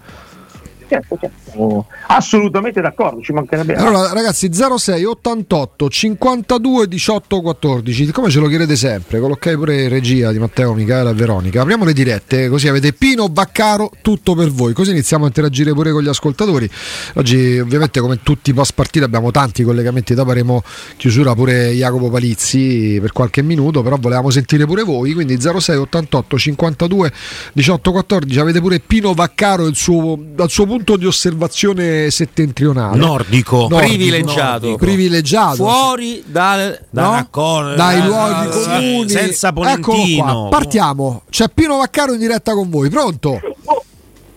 Certo, 0.88 1.18
certo. 1.20 1.86
assolutamente 2.08 2.82
d'accordo, 2.82 3.22
ci 3.22 3.34
mancherebbe. 3.34 3.76
Allora, 3.76 4.12
ragazzi, 4.14 4.50
06 4.52 5.04
88 5.04 5.90
52 5.90 6.88
18 6.88 7.42
14. 7.42 8.12
Come 8.12 8.30
ce 8.30 8.40
lo 8.40 8.48
chiedete 8.48 8.76
sempre, 8.76 9.20
con 9.20 9.30
l'ok 9.30 9.56
pure 9.56 9.88
regia 9.88 10.32
di 10.32 10.40
Matteo, 10.40 10.74
Michaela 10.74 11.12
e 11.12 11.14
Veronica. 11.14 11.62
Apriamo 11.62 11.86
le 11.86 11.94
dirette, 11.94 12.50
così 12.50 12.68
avete 12.68 12.94
Pino 12.94 13.30
Baccaro, 13.30 13.92
tutto 14.02 14.36
per 14.36 14.50
voi. 14.52 14.74
Così 14.74 14.92
iniziamo 14.92 15.26
a 15.26 15.28
interagire 15.28 15.74
pure 15.74 15.92
con 15.92 16.04
gli 16.04 16.08
ascoltatori. 16.08 16.70
Oggi, 17.16 17.60
ovviamente, 17.60 18.00
come 18.00 18.20
tutti 18.22 18.50
i 18.50 18.54
post 18.54 18.74
partita, 18.74 19.06
abbiamo 19.06 19.32
tanti 19.32 19.64
collegamenti. 19.64 20.14
Dopo 20.14 20.30
faremo 20.30 20.64
chiusura 20.98 21.34
pure 21.34 21.72
Jacopo 21.72 22.10
Palizzi 22.10 22.98
per 23.00 23.12
qualche 23.12 23.42
minuto. 23.42 23.82
Però 23.82 23.98
volevamo 24.00 24.30
sentire 24.30 24.66
pure 24.66 24.84
voi. 24.84 25.14
Quindi 25.14 25.40
06 25.40 25.78
88 25.78 26.38
52 26.38 27.12
18 27.54 27.92
14. 27.92 28.40
Avete 28.40 28.60
pure 28.60 28.80
Pino 28.80 29.14
Baccaro 29.14 29.66
il 29.68 29.76
suo, 29.76 30.18
dal 30.20 30.50
suo 30.50 30.66
punto 30.66 30.73
punto 30.74 30.98
di 30.98 31.06
osservazione 31.06 32.10
settentrionale. 32.10 32.98
Nordico. 32.98 33.68
Nordico 33.70 33.78
privilegiato. 33.78 34.50
Nordico. 34.50 34.78
Privilegiato. 34.78 35.56
Fuori 35.58 36.24
dal, 36.26 36.80
da 36.90 37.02
no? 37.04 37.12
raccon- 37.12 37.76
dai 37.76 38.00
da, 38.00 38.06
luoghi 38.06 38.48
da, 38.48 38.50
comuni. 38.50 39.10
Senza 39.10 39.54
Polentino. 39.54 40.48
Partiamo. 40.50 41.22
C'è 41.30 41.46
Pino 41.54 41.78
Vaccaro 41.78 42.14
in 42.14 42.20
diretta 42.20 42.54
con 42.54 42.72
voi. 42.72 42.90
Pronto? 42.90 43.40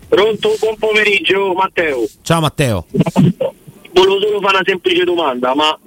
Pronto, 0.08 0.54
buon 0.60 0.76
pomeriggio 0.78 1.54
Matteo. 1.54 2.04
Ciao 2.20 2.40
Matteo. 2.40 2.84
Volevo 3.92 4.20
solo 4.20 4.40
fare 4.40 4.56
una 4.56 4.62
semplice 4.62 5.04
domanda, 5.04 5.54
ma 5.54 5.78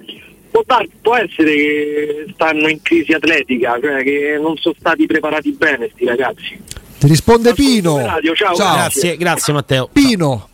può, 0.50 0.62
dar, 0.66 0.84
può 1.00 1.14
essere 1.14 1.54
che 1.54 2.26
stanno 2.34 2.66
in 2.66 2.82
crisi 2.82 3.12
atletica, 3.12 3.78
cioè 3.80 4.02
che 4.02 4.36
non 4.42 4.56
sono 4.56 4.74
stati 4.76 5.06
preparati 5.06 5.52
bene 5.52 5.90
sti 5.94 6.04
ragazzi? 6.06 6.60
Ti 7.00 7.06
risponde 7.06 7.54
Pino. 7.54 7.96
Radio, 7.96 8.34
ciao, 8.34 8.54
ciao. 8.54 8.74
Grazie, 8.74 9.16
grazie 9.16 9.54
Matteo. 9.54 9.88
Pino. 9.90 10.48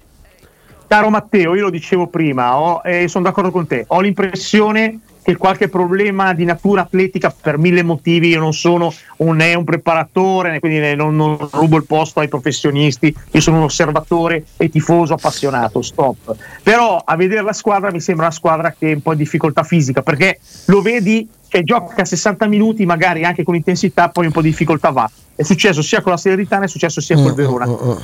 Caro 0.86 1.10
Matteo, 1.10 1.56
io 1.56 1.62
lo 1.62 1.70
dicevo 1.70 2.06
prima 2.06 2.56
ho, 2.56 2.82
e 2.84 3.08
sono 3.08 3.24
d'accordo 3.24 3.50
con 3.50 3.66
te, 3.66 3.84
ho 3.88 4.00
l'impressione 4.00 5.00
che 5.26 5.36
qualche 5.36 5.66
problema 5.66 6.32
di 6.34 6.44
natura 6.44 6.82
atletica 6.82 7.34
per 7.34 7.58
mille 7.58 7.82
motivi, 7.82 8.28
io 8.28 8.38
non 8.38 8.52
sono 8.52 8.94
un, 9.16 9.40
un 9.40 9.64
preparatore, 9.64 10.60
quindi 10.60 10.94
non, 10.94 11.16
non, 11.16 11.36
rubo 11.50 11.76
il 11.76 11.84
posto 11.84 12.20
ai 12.20 12.28
professionisti, 12.28 13.12
io 13.32 13.40
sono 13.40 13.56
un 13.56 13.64
osservatore 13.64 14.44
e 14.56 14.68
tifoso 14.68 15.14
appassionato, 15.14 15.82
stop. 15.82 16.36
Però 16.62 17.02
a 17.04 17.16
vedere 17.16 17.42
la 17.42 17.52
squadra 17.52 17.90
mi 17.90 17.98
sembra 17.98 18.26
una 18.26 18.34
squadra 18.34 18.72
che 18.78 18.92
è 18.92 18.94
un 18.94 19.02
po' 19.02 19.10
in 19.10 19.18
difficoltà 19.18 19.64
fisica, 19.64 20.00
perché 20.02 20.38
lo 20.66 20.80
vedi 20.80 21.28
che 21.48 21.64
gioca 21.64 22.04
60 22.04 22.46
minuti, 22.46 22.86
magari 22.86 23.24
anche 23.24 23.42
con 23.42 23.56
intensità, 23.56 24.10
poi 24.10 24.26
un 24.26 24.32
po' 24.32 24.42
di 24.42 24.50
difficoltà 24.50 24.90
va. 24.90 25.10
È 25.34 25.42
successo 25.42 25.82
sia 25.82 26.02
con 26.02 26.12
la 26.12 26.18
Serenitana, 26.18 26.66
è 26.66 26.68
successo 26.68 27.00
sia 27.00 27.16
col 27.16 27.32
mm, 27.32 27.34
Verona. 27.34 27.66
Uh, 27.66 27.72
uh. 27.72 27.98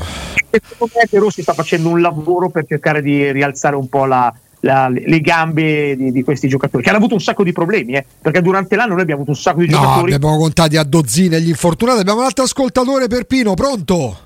E 0.50 0.60
secondo 0.60 0.94
me 0.96 1.06
De 1.08 1.18
Rossi 1.20 1.42
sta 1.42 1.52
facendo 1.52 1.88
un 1.88 2.00
lavoro 2.00 2.48
per 2.48 2.66
cercare 2.66 3.00
di 3.00 3.30
rialzare 3.30 3.76
un 3.76 3.88
po' 3.88 4.06
la, 4.06 4.34
la, 4.64 4.88
le 4.88 5.20
gambe 5.20 5.96
di, 5.96 6.12
di, 6.12 6.22
questi 6.22 6.48
giocatori 6.48 6.82
che 6.82 6.88
hanno 6.88 6.98
avuto 6.98 7.14
un 7.14 7.20
sacco 7.20 7.42
di 7.42 7.52
problemi 7.52 7.94
eh, 7.94 8.04
perché 8.20 8.40
durante 8.42 8.76
l'anno 8.76 8.92
noi 8.92 9.02
abbiamo 9.02 9.22
avuto 9.22 9.36
un 9.36 9.42
sacco 9.42 9.60
di 9.60 9.68
no, 9.68 9.78
giocatori. 9.78 10.14
abbiamo 10.14 10.36
contati 10.36 10.76
a 10.76 10.84
dozzine 10.84 11.40
gli 11.40 11.48
infortunati. 11.48 12.00
Abbiamo 12.00 12.20
un 12.20 12.26
altro 12.26 12.44
ascoltatore 12.44 13.08
per 13.08 13.24
Pino 13.24 13.54
pronto? 13.54 14.16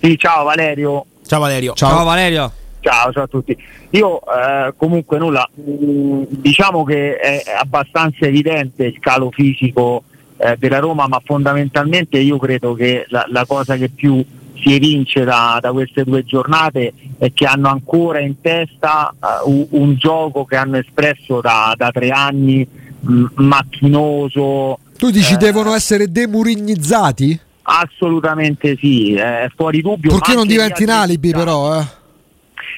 Sì 0.00 0.16
ciao 0.18 0.44
Valerio. 0.44 1.06
Ciao 1.26 1.40
Valerio. 1.40 1.72
Ciao, 1.74 1.90
ciao 1.90 2.04
Valerio. 2.04 2.52
Ciao, 2.80 3.12
ciao 3.12 3.24
a 3.24 3.26
tutti. 3.26 3.56
Io 3.90 4.20
eh, 4.20 4.72
comunque 4.76 5.18
nulla, 5.18 5.48
mh, 5.52 5.70
mm, 5.70 6.22
diciamo 6.28 6.84
che 6.84 7.16
è 7.16 7.42
abbastanza 7.58 8.26
evidente 8.26 8.84
il 8.84 8.98
calo 8.98 9.30
fisico 9.30 10.04
eh, 10.36 10.56
della 10.58 10.78
Roma, 10.78 11.08
ma 11.08 11.20
fondamentalmente 11.24 12.18
io 12.18 12.38
credo 12.38 12.74
che 12.74 13.06
la, 13.08 13.24
la 13.28 13.44
cosa 13.46 13.76
che 13.76 13.88
più 13.88 14.24
si 14.60 14.74
evince 14.74 15.24
da, 15.24 15.58
da, 15.60 15.72
queste 15.72 16.04
due 16.04 16.24
giornate 16.24 16.92
è 17.18 17.32
che 17.32 17.44
hanno 17.44 17.68
ancora 17.68 18.20
in 18.20 18.40
testa 18.40 19.12
uh, 19.44 19.50
un, 19.50 19.66
un, 19.70 19.94
gioco 19.96 20.44
che 20.44 20.56
hanno 20.56 20.78
espresso 20.78 21.40
da, 21.40 21.74
da 21.76 21.90
tre 21.90 22.10
anni, 22.10 22.66
mh, 23.00 23.24
macchinoso. 23.34 24.78
Tu 24.96 25.10
dici 25.10 25.34
eh, 25.34 25.36
devono 25.36 25.74
essere 25.74 26.10
demurignizzati? 26.10 27.38
Assolutamente 27.62 28.76
sì, 28.78 29.14
è 29.14 29.50
fuori 29.54 29.82
dubbio. 29.82 30.10
Perché 30.12 30.34
non 30.34 30.46
diventi 30.46 30.84
in 30.84 30.90
alibi 30.90 31.30
però? 31.30 31.78
Eh? 31.80 31.96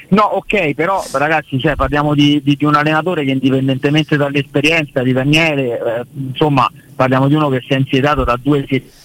No, 0.09 0.23
ok, 0.23 0.75
però 0.75 1.03
ragazzi, 1.13 1.59
cioè, 1.61 1.77
parliamo 1.77 2.15
di, 2.15 2.41
di, 2.43 2.57
di, 2.57 2.65
un 2.65 2.75
allenatore 2.75 3.25
che 3.25 3.31
indipendentemente 3.31 4.17
dall'esperienza 4.17 5.03
di 5.03 5.13
Daniele, 5.13 5.79
eh, 5.79 6.05
insomma, 6.31 6.69
parliamo 6.97 7.29
di 7.29 7.35
uno 7.35 7.49
che 7.49 7.63
si 7.65 7.75
è 7.75 7.77
insietato 7.77 8.25
da 8.25 8.37
due 8.41 8.67
settimane 8.69 9.00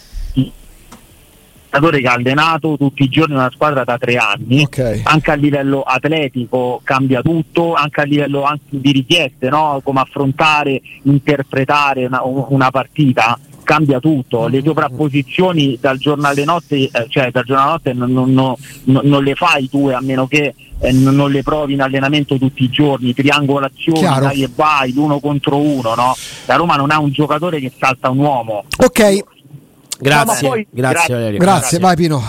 che 1.79 2.08
ha 2.08 2.13
allenato 2.13 2.75
tutti 2.77 3.03
i 3.03 3.10
giorni 3.10 3.36
una 3.36 3.51
squadra 3.53 3.84
da 3.84 3.98
tre 3.98 4.15
anni, 4.15 4.63
okay. 4.63 5.01
anche 5.03 5.32
a 5.32 5.36
livello 5.36 5.82
atletico 5.82 6.82
cambia 6.84 7.22
tutto, 7.22 7.74
anche 7.74 8.01
a 8.01 8.03
livello 8.03 8.44
anche 8.44 8.63
di 8.70 8.91
richieste, 8.91 9.50
no? 9.50 9.82
come 9.84 10.01
affrontare, 10.01 10.82
interpretare 11.03 12.05
una, 12.05 12.22
una 12.24 12.72
partita 12.72 13.38
cambia 13.65 14.00
tutto, 14.00 14.48
le 14.48 14.62
sovrapposizioni 14.63 15.77
dal 15.82 15.98
giorno 15.98 16.27
alle 16.27 16.46
notte, 16.46 16.75
eh, 16.75 16.91
cioè 17.10 17.32
dal 17.32 17.44
giorno 17.44 17.63
alla 17.63 17.72
notte 17.72 17.91
non, 17.91 18.13
non, 18.13 18.32
non, 18.32 18.55
non, 18.84 19.24
le 19.24 19.36
fai 19.36 19.67
tu 19.67 19.88
a 19.88 20.00
meno 20.00 20.27
che 20.27 20.53
eh, 20.79 20.91
non 20.94 21.29
le 21.32 21.44
provi 21.44 21.74
in 21.74 21.82
allenamento 21.82 22.38
tutti 22.38 22.63
i 22.63 22.70
giorni, 22.70 23.13
triangolazioni, 23.13 24.00
Chiaro. 24.00 24.25
dai 24.25 24.44
e 24.44 24.50
vai, 24.53 24.94
l'uno 24.94 25.20
contro 25.20 25.58
uno, 25.58 25.96
no? 25.96 26.15
La 26.46 26.55
Roma 26.55 26.75
non 26.75 26.91
ha 26.91 27.00
un 27.00 27.12
giocatore 27.12 27.60
che 27.60 27.72
salta 27.77 28.10
un 28.10 28.20
uomo. 28.20 28.63
Ok, 28.77 29.24
grazie, 29.99 30.47
no, 30.47 30.53
poi, 30.53 30.67
grazie, 30.69 31.15
grazie, 31.15 31.37
grazie, 31.37 31.79
vai 31.79 31.95
Pino. 31.95 32.21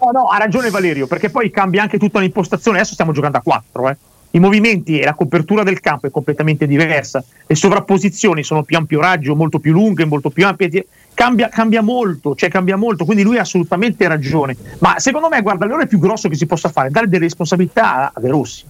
No, 0.00 0.10
no, 0.10 0.26
ha 0.26 0.38
ragione 0.38 0.70
Valerio, 0.70 1.06
perché 1.06 1.30
poi 1.30 1.50
cambia 1.50 1.82
anche 1.82 1.98
tutta 1.98 2.18
l'impostazione, 2.18 2.78
adesso 2.78 2.94
stiamo 2.94 3.12
giocando 3.12 3.38
a 3.38 3.42
4, 3.42 3.88
eh 3.88 3.96
i 4.34 4.38
movimenti 4.38 4.98
e 4.98 5.04
la 5.04 5.14
copertura 5.14 5.62
del 5.62 5.80
campo 5.80 6.06
è 6.06 6.10
completamente 6.10 6.66
diversa, 6.66 7.22
le 7.46 7.54
sovrapposizioni 7.54 8.42
sono 8.42 8.62
più 8.62 8.76
ampio 8.76 9.00
raggio, 9.00 9.36
molto 9.36 9.58
più 9.58 9.72
lunghe, 9.72 10.04
molto 10.04 10.30
più 10.30 10.46
ampie, 10.46 10.86
cambia, 11.12 11.48
cambia 11.48 11.82
molto, 11.82 12.34
cioè 12.34 12.48
cambia 12.48 12.76
molto, 12.76 13.04
quindi 13.04 13.22
lui 13.22 13.36
ha 13.36 13.42
assolutamente 13.42 14.08
ragione. 14.08 14.56
Ma 14.78 14.98
secondo 14.98 15.28
me, 15.28 15.42
guarda, 15.42 15.66
l'errore 15.66 15.86
più 15.86 15.98
grosso 15.98 16.28
che 16.28 16.36
si 16.36 16.46
possa 16.46 16.70
fare 16.70 16.88
è 16.88 16.90
dare 16.90 17.08
delle 17.08 17.24
responsabilità 17.24 18.12
a 18.14 18.20
De 18.20 18.28
Rossi. 18.28 18.64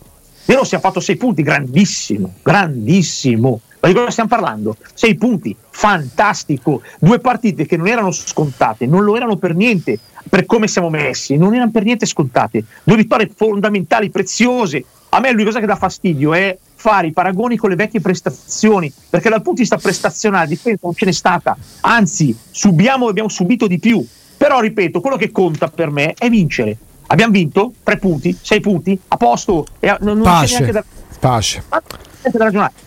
De 0.44 0.54
Rossi 0.54 0.74
ha 0.74 0.80
fatto 0.80 0.98
sei 0.98 1.16
punti, 1.16 1.42
grandissimo, 1.42 2.34
grandissimo. 2.42 3.60
Ma 3.82 3.88
di 3.88 3.94
cosa 3.94 4.10
stiamo 4.10 4.28
parlando? 4.28 4.76
Sei 4.94 5.16
punti, 5.16 5.56
fantastico. 5.70 6.82
Due 7.00 7.18
partite 7.18 7.66
che 7.66 7.76
non 7.76 7.88
erano 7.88 8.12
scontate, 8.12 8.86
non 8.86 9.02
lo 9.02 9.16
erano 9.16 9.36
per 9.36 9.56
niente 9.56 9.98
per 10.28 10.46
come 10.46 10.68
siamo 10.68 10.88
messi, 10.88 11.36
non 11.36 11.52
erano 11.52 11.72
per 11.72 11.82
niente 11.82 12.06
scontate. 12.06 12.64
Due 12.84 12.96
vittorie 12.96 13.28
fondamentali, 13.34 14.08
preziose, 14.08 14.84
a 15.08 15.18
me 15.18 15.30
l'unica 15.30 15.48
cosa 15.48 15.58
che 15.58 15.66
dà 15.66 15.74
fastidio 15.74 16.32
è 16.32 16.56
fare 16.76 17.08
i 17.08 17.12
paragoni 17.12 17.56
con 17.56 17.70
le 17.70 17.76
vecchie 17.76 18.00
prestazioni, 18.00 18.92
perché 19.10 19.28
dal 19.28 19.42
punto 19.42 19.54
di 19.54 19.60
vista 19.62 19.78
prestazionale 19.78 20.46
difesa 20.46 20.78
non 20.82 20.94
ce 20.94 21.04
n'è 21.04 21.12
stata, 21.12 21.56
anzi 21.80 22.36
subiamo, 22.52 23.08
abbiamo 23.08 23.28
subito 23.28 23.66
di 23.66 23.80
più. 23.80 24.06
Però 24.36 24.60
ripeto, 24.60 25.00
quello 25.00 25.16
che 25.16 25.32
conta 25.32 25.66
per 25.66 25.90
me 25.90 26.14
è 26.16 26.28
vincere. 26.28 26.76
Abbiamo 27.08 27.32
vinto 27.32 27.72
tre 27.82 27.98
punti, 27.98 28.36
sei 28.40 28.60
punti, 28.60 28.98
a 29.08 29.16
posto, 29.16 29.66
e 29.80 29.96
non, 30.00 30.18
non 30.18 30.44
c'è 30.44 30.50
neanche 30.50 30.72
da, 30.72 30.84
pace. 31.18 31.62
ragionare. 31.68 32.11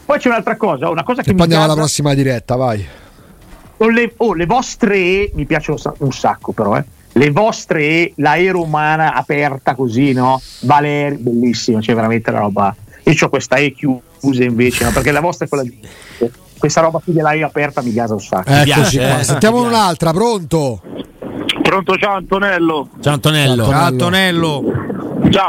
Poi 0.06 0.20
c'è 0.20 0.28
un'altra 0.28 0.56
cosa, 0.56 0.90
una 0.90 1.04
cosa 1.04 1.22
che 1.22 1.30
e 1.30 1.34
mi 1.34 1.38
poi 1.38 1.46
andiamo 1.46 1.66
alla 1.66 1.76
prossima 1.76 2.14
diretta, 2.14 2.56
vai. 2.56 2.86
Le, 3.78 4.14
oh, 4.18 4.34
le 4.34 4.46
vostre 4.46 5.30
mi 5.34 5.46
piacciono 5.46 5.78
un 6.00 6.12
sacco 6.14 6.54
però, 6.54 6.78
eh 6.78 6.84
le 7.18 7.32
vostre, 7.32 8.12
l'aereo 8.16 8.62
umana 8.62 9.14
aperta 9.14 9.74
così, 9.74 10.12
no? 10.12 10.42
Valeri, 10.62 11.16
bellissimo, 11.16 11.80
c'è 11.80 11.94
veramente 11.94 12.30
la 12.32 12.40
roba. 12.40 12.76
Io 13.04 13.14
ho 13.20 13.30
questa 13.30 13.56
E 13.56 13.72
chiusa 13.72 14.44
invece, 14.44 14.84
no? 14.84 14.92
perché 14.92 15.12
la 15.12 15.22
vostra 15.22 15.46
è 15.46 15.48
quella 15.50 15.64
di. 15.64 15.80
Questa 16.58 16.82
roba 16.82 17.00
qui 17.04 17.14
dell'E 17.14 17.44
aperta 17.44 17.82
mi 17.82 17.94
gasa 17.94 18.14
un 18.14 18.20
sacco. 18.20 18.50
Eccoci 18.50 18.98
qua. 18.98 19.20
Eh, 19.20 19.24
Sentiamo 19.24 19.62
un'altra, 19.62 20.12
pronto? 20.12 20.82
Pronto, 21.62 21.96
ciao 21.98 22.16
Antonello. 22.16 22.90
Ciao 23.00 23.14
Antonello. 23.14 23.66
Ciao 23.66 23.84
Antonello. 23.84 24.64
Ciao, 24.66 24.95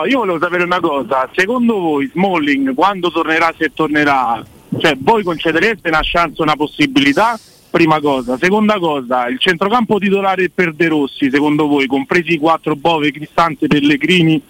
io 0.06 0.18
volevo 0.18 0.38
sapere 0.38 0.64
una 0.64 0.80
cosa. 0.80 1.28
Secondo 1.35 1.78
voi 1.78 2.11
Smalling 2.12 2.75
quando 2.75 3.11
tornerà, 3.11 3.52
se 3.56 3.73
tornerà, 3.75 4.45
cioè 4.78 4.97
voi 4.99 5.23
concedereste 5.23 5.88
una 5.88 6.00
chance, 6.02 6.42
una 6.42 6.56
possibilità? 6.56 7.38
prima 7.76 8.00
cosa. 8.00 8.38
Seconda 8.38 8.78
cosa, 8.78 9.28
il 9.28 9.38
centrocampo 9.38 9.99
titolare 9.99 10.49
per 10.49 10.73
De 10.73 10.88
Rossi, 10.88 11.28
secondo 11.30 11.66
voi, 11.66 11.87
compresi 11.87 12.33
i 12.33 12.38
quattro 12.38 12.75
Bove, 12.75 13.12
Cristante, 13.12 13.66
Pellegrini 13.66 14.40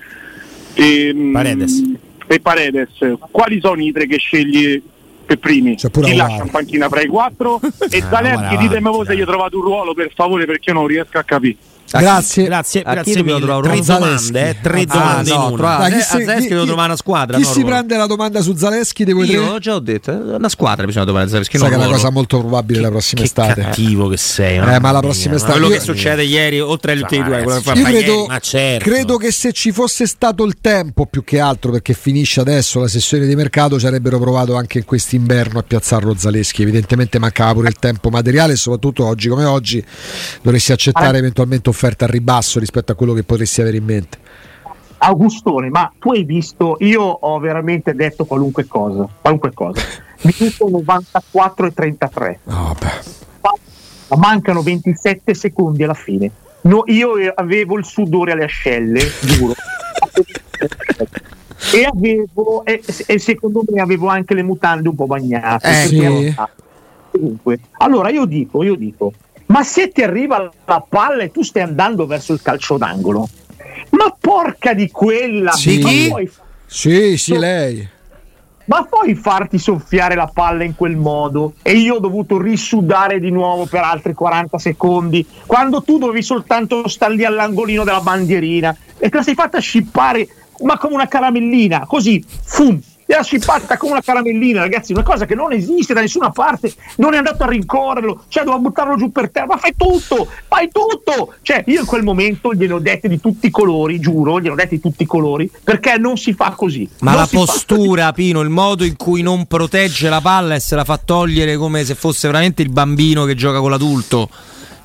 e 0.74 1.12
mm, 1.12 1.32
Paredes. 1.32 1.82
e 2.28 2.40
Paredes, 2.40 2.90
quali 3.32 3.58
sono 3.60 3.82
i 3.82 3.90
tre 3.90 4.06
che 4.06 4.18
scegli 4.18 4.80
per 5.24 5.38
primi? 5.38 5.74
C'è 5.74 5.90
pure 5.90 6.10
Chi 6.10 6.16
lascia 6.16 6.44
in 6.44 6.50
panchina 6.50 6.88
fra 6.88 7.00
i 7.00 7.08
quattro? 7.08 7.60
e 7.90 7.98
Ah, 7.98 8.08
Zaleschi, 8.08 8.56
ditemi 8.58 8.90
voi 8.90 9.04
se 9.04 9.16
gli 9.16 9.24
trovate 9.24 9.56
un 9.56 9.62
ruolo 9.62 9.92
per 9.92 10.12
favore 10.14 10.44
perché 10.44 10.70
io 10.70 10.76
non 10.76 10.86
riesco 10.86 11.18
a 11.18 11.24
capire. 11.24 11.56
Grazie. 11.88 12.44
Grazie, 12.44 12.80
A 12.82 13.02
chi 13.02 13.12
grazie 13.12 13.22
mille. 13.22 13.60
Tre 13.62 13.72
un 13.76 13.82
Zaleschi? 13.82 14.30
domande, 14.32 14.48
eh, 14.50 14.56
tre 14.60 14.80
Ah, 14.80 14.84
domande 14.86 15.30
no, 15.30 15.46
in 15.48 15.52
una. 15.58 15.86
Eh, 15.88 15.94
a 15.96 16.00
Zaleschi 16.00 16.48
devo 16.48 16.64
trovare 16.66 16.86
una 16.88 16.96
squadra, 16.96 17.36
Chi 17.36 17.42
no, 17.42 17.48
si 17.48 17.60
ruolo. 17.60 17.68
prende 17.76 17.96
la 17.96 18.06
domanda 18.06 18.40
su 18.40 18.54
Zaleschi 18.56 19.04
tre? 19.04 19.12
Io 19.14 19.58
già 19.58 19.74
ho 19.74 19.78
detto, 19.78 20.10
eh, 20.10 20.34
una 20.36 20.48
squadra 20.48 20.84
bisogna 20.84 21.04
trovare 21.04 21.28
Zaleschi, 21.28 21.58
Sai 21.58 21.68
che 21.68 21.74
è 21.74 21.78
una 21.78 21.86
cosa 21.88 22.10
molto 22.10 22.38
probabile 22.38 22.80
la 22.80 22.88
prossima 22.90 23.20
Che 23.20 23.26
estate. 23.26 23.60
cattivo 23.62 24.08
che 24.08 24.16
sei. 24.16 24.56
Eh, 24.56 24.60
ma 24.60 24.66
la 24.90 24.90
mia, 24.90 25.00
prossima 25.00 25.30
ma- 25.30 25.36
estate- 25.36 25.52
quello 25.58 25.68
Io- 25.68 25.74
che 25.78 25.80
succede 25.84 26.22
ieri, 26.24 26.60
oltre 26.60 26.92
agli 26.92 27.00
ultimi 27.00 27.24
due, 27.24 27.42
quello 27.42 27.58
che 27.58 27.62
fa 27.64 27.72
credo, 27.72 28.28
certo. 28.40 28.84
credo 28.90 29.16
che 29.16 29.30
se 29.32 29.52
ci 29.52 29.72
fosse 29.72 30.06
stato 30.06 30.44
il 30.44 30.56
tempo 30.60 31.06
più 31.06 31.22
che 31.24 31.40
altro, 31.40 31.70
perché 31.70 31.94
finisce 31.94 32.40
adesso 32.40 32.80
la 32.80 32.88
sessione 32.88 33.26
di 33.26 33.34
mercato, 33.36 33.78
ci 33.78 33.86
avrebbero 33.86 34.18
provato 34.18 34.54
anche 34.56 34.78
in 34.78 34.84
quest'inverno 34.84 35.58
a 35.60 35.62
piazzarlo 35.62 36.14
Zaleschi. 36.16 36.62
Evidentemente 36.62 37.18
mancava 37.18 37.54
pure 37.54 37.68
il 37.68 37.76
tempo 37.78 38.10
materiale 38.10 38.52
e 38.52 38.56
soprattutto 38.56 39.04
oggi 39.06 39.28
come 39.28 39.44
oggi 39.44 39.82
dovresti 40.42 40.72
accettare 40.72 41.18
eventualmente 41.18 41.68
offerte 41.68 41.84
a 41.86 42.06
ribasso 42.06 42.58
rispetto 42.58 42.92
a 42.92 42.94
quello 42.94 43.12
che 43.12 43.22
potresti 43.22 43.60
avere 43.60 43.76
in 43.76 43.84
mente. 43.84 44.18
Augustone, 44.98 45.68
ma 45.68 45.92
tu 45.98 46.12
hai 46.12 46.24
visto, 46.24 46.76
io 46.80 47.02
ho 47.02 47.38
veramente 47.38 47.94
detto 47.94 48.24
qualunque 48.24 48.66
cosa, 48.66 49.08
qualunque 49.20 49.52
cosa. 49.52 49.80
Minuto 50.22 50.68
94 50.68 51.66
e 51.66 51.72
33. 51.72 52.40
No, 52.44 52.74
vabbè. 52.78 53.00
Ma 54.08 54.16
mancano 54.16 54.62
27 54.62 55.34
secondi 55.34 55.82
alla 55.84 55.94
fine. 55.94 56.30
No, 56.62 56.82
io 56.86 57.12
avevo 57.34 57.78
il 57.78 57.84
sudore 57.84 58.32
alle 58.32 58.44
ascelle, 58.44 59.00
giuro. 59.20 59.54
e 61.74 61.84
avevo, 61.84 62.64
e, 62.64 62.82
e 63.06 63.18
secondo 63.18 63.62
me 63.68 63.80
avevo 63.80 64.08
anche 64.08 64.34
le 64.34 64.42
mutande 64.42 64.88
un 64.88 64.94
po' 64.94 65.06
bagnate. 65.06 65.68
Eh, 65.68 65.86
sì. 65.86 66.34
Comunque, 67.10 67.60
allora 67.78 68.10
io 68.10 68.24
dico, 68.24 68.62
io 68.62 68.74
dico, 68.74 69.12
ma 69.46 69.62
se 69.62 69.90
ti 69.90 70.02
arriva 70.02 70.50
la 70.64 70.84
palla 70.88 71.22
e 71.22 71.30
tu 71.30 71.42
stai 71.42 71.62
andando 71.62 72.06
verso 72.06 72.32
il 72.32 72.42
calcio 72.42 72.76
d'angolo, 72.76 73.28
ma 73.90 74.14
porca 74.18 74.72
di 74.74 74.90
quella, 74.90 75.52
Sì. 75.52 75.78
ma 75.80 76.08
puoi- 76.08 76.30
Sì, 76.66 77.16
sì, 77.16 77.36
lei. 77.38 77.88
ma 78.64 78.84
puoi 78.84 79.14
farti 79.14 79.58
soffiare 79.58 80.16
la 80.16 80.26
palla 80.26 80.64
in 80.64 80.74
quel 80.74 80.96
modo 80.96 81.52
e 81.62 81.74
io 81.74 81.94
ho 81.94 81.98
dovuto 82.00 82.40
risudare 82.42 83.20
di 83.20 83.30
nuovo 83.30 83.66
per 83.66 83.82
altri 83.82 84.12
40 84.12 84.58
secondi 84.58 85.24
quando 85.46 85.82
tu 85.82 85.98
dovevi 85.98 86.20
soltanto 86.22 86.88
stare 86.88 87.14
lì 87.14 87.24
all'angolino 87.24 87.84
della 87.84 88.00
bandierina 88.00 88.76
e 88.98 89.08
te 89.08 89.18
la 89.18 89.22
sei 89.22 89.34
fatta 89.34 89.60
scippare 89.60 90.26
ma 90.62 90.76
come 90.78 90.94
una 90.94 91.06
caramellina 91.06 91.86
così 91.86 92.24
fum 92.42 92.80
te 93.06 93.14
l'ha 93.14 93.22
scippata 93.22 93.76
come 93.76 93.92
una 93.92 94.02
caramellina 94.02 94.60
ragazzi 94.60 94.92
una 94.92 95.02
cosa 95.02 95.26
che 95.26 95.34
non 95.34 95.52
esiste 95.52 95.94
da 95.94 96.00
nessuna 96.00 96.30
parte 96.30 96.72
non 96.96 97.14
è 97.14 97.18
andato 97.18 97.44
a 97.44 97.48
rincorrerlo 97.48 98.24
cioè 98.28 98.44
doveva 98.44 98.62
buttarlo 98.62 98.96
giù 98.96 99.12
per 99.12 99.30
terra 99.30 99.46
ma 99.46 99.56
fai 99.56 99.74
tutto 99.76 100.28
fai 100.48 100.70
tutto! 100.70 101.34
Cioè 101.42 101.64
io 101.66 101.80
in 101.80 101.86
quel 101.86 102.02
momento 102.02 102.52
gliene 102.54 102.72
ho 102.72 102.78
detti 102.78 103.08
di 103.08 103.20
tutti 103.20 103.46
i 103.46 103.50
colori 103.50 104.00
giuro 104.00 104.38
gliene 104.38 104.52
ho 104.52 104.56
detti 104.56 104.76
di 104.76 104.80
tutti 104.80 105.02
i 105.02 105.06
colori 105.06 105.50
perché 105.62 105.96
non 105.98 106.16
si 106.16 106.32
fa 106.32 106.50
così. 106.56 106.88
Ma 107.00 107.12
Non 107.12 107.20
la 107.20 107.26
si 107.26 107.36
postura, 107.36 108.12
Pino, 108.12 108.40
il 108.40 108.48
modo 108.48 108.84
in 108.84 108.96
cui 108.96 109.22
non 109.22 109.46
protegge 109.46 110.08
la 110.08 110.20
palla 110.20 110.54
e 110.54 110.60
se 110.60 110.74
la 110.74 110.84
fa 110.84 110.98
togliere 111.02 111.56
come 111.56 111.84
se 111.84 111.94
fosse 111.94 112.26
veramente 112.28 112.62
il 112.62 112.70
bambino 112.70 113.24
che 113.24 113.34
gioca 113.34 113.60
con 113.60 113.70
l'adulto. 113.70 114.28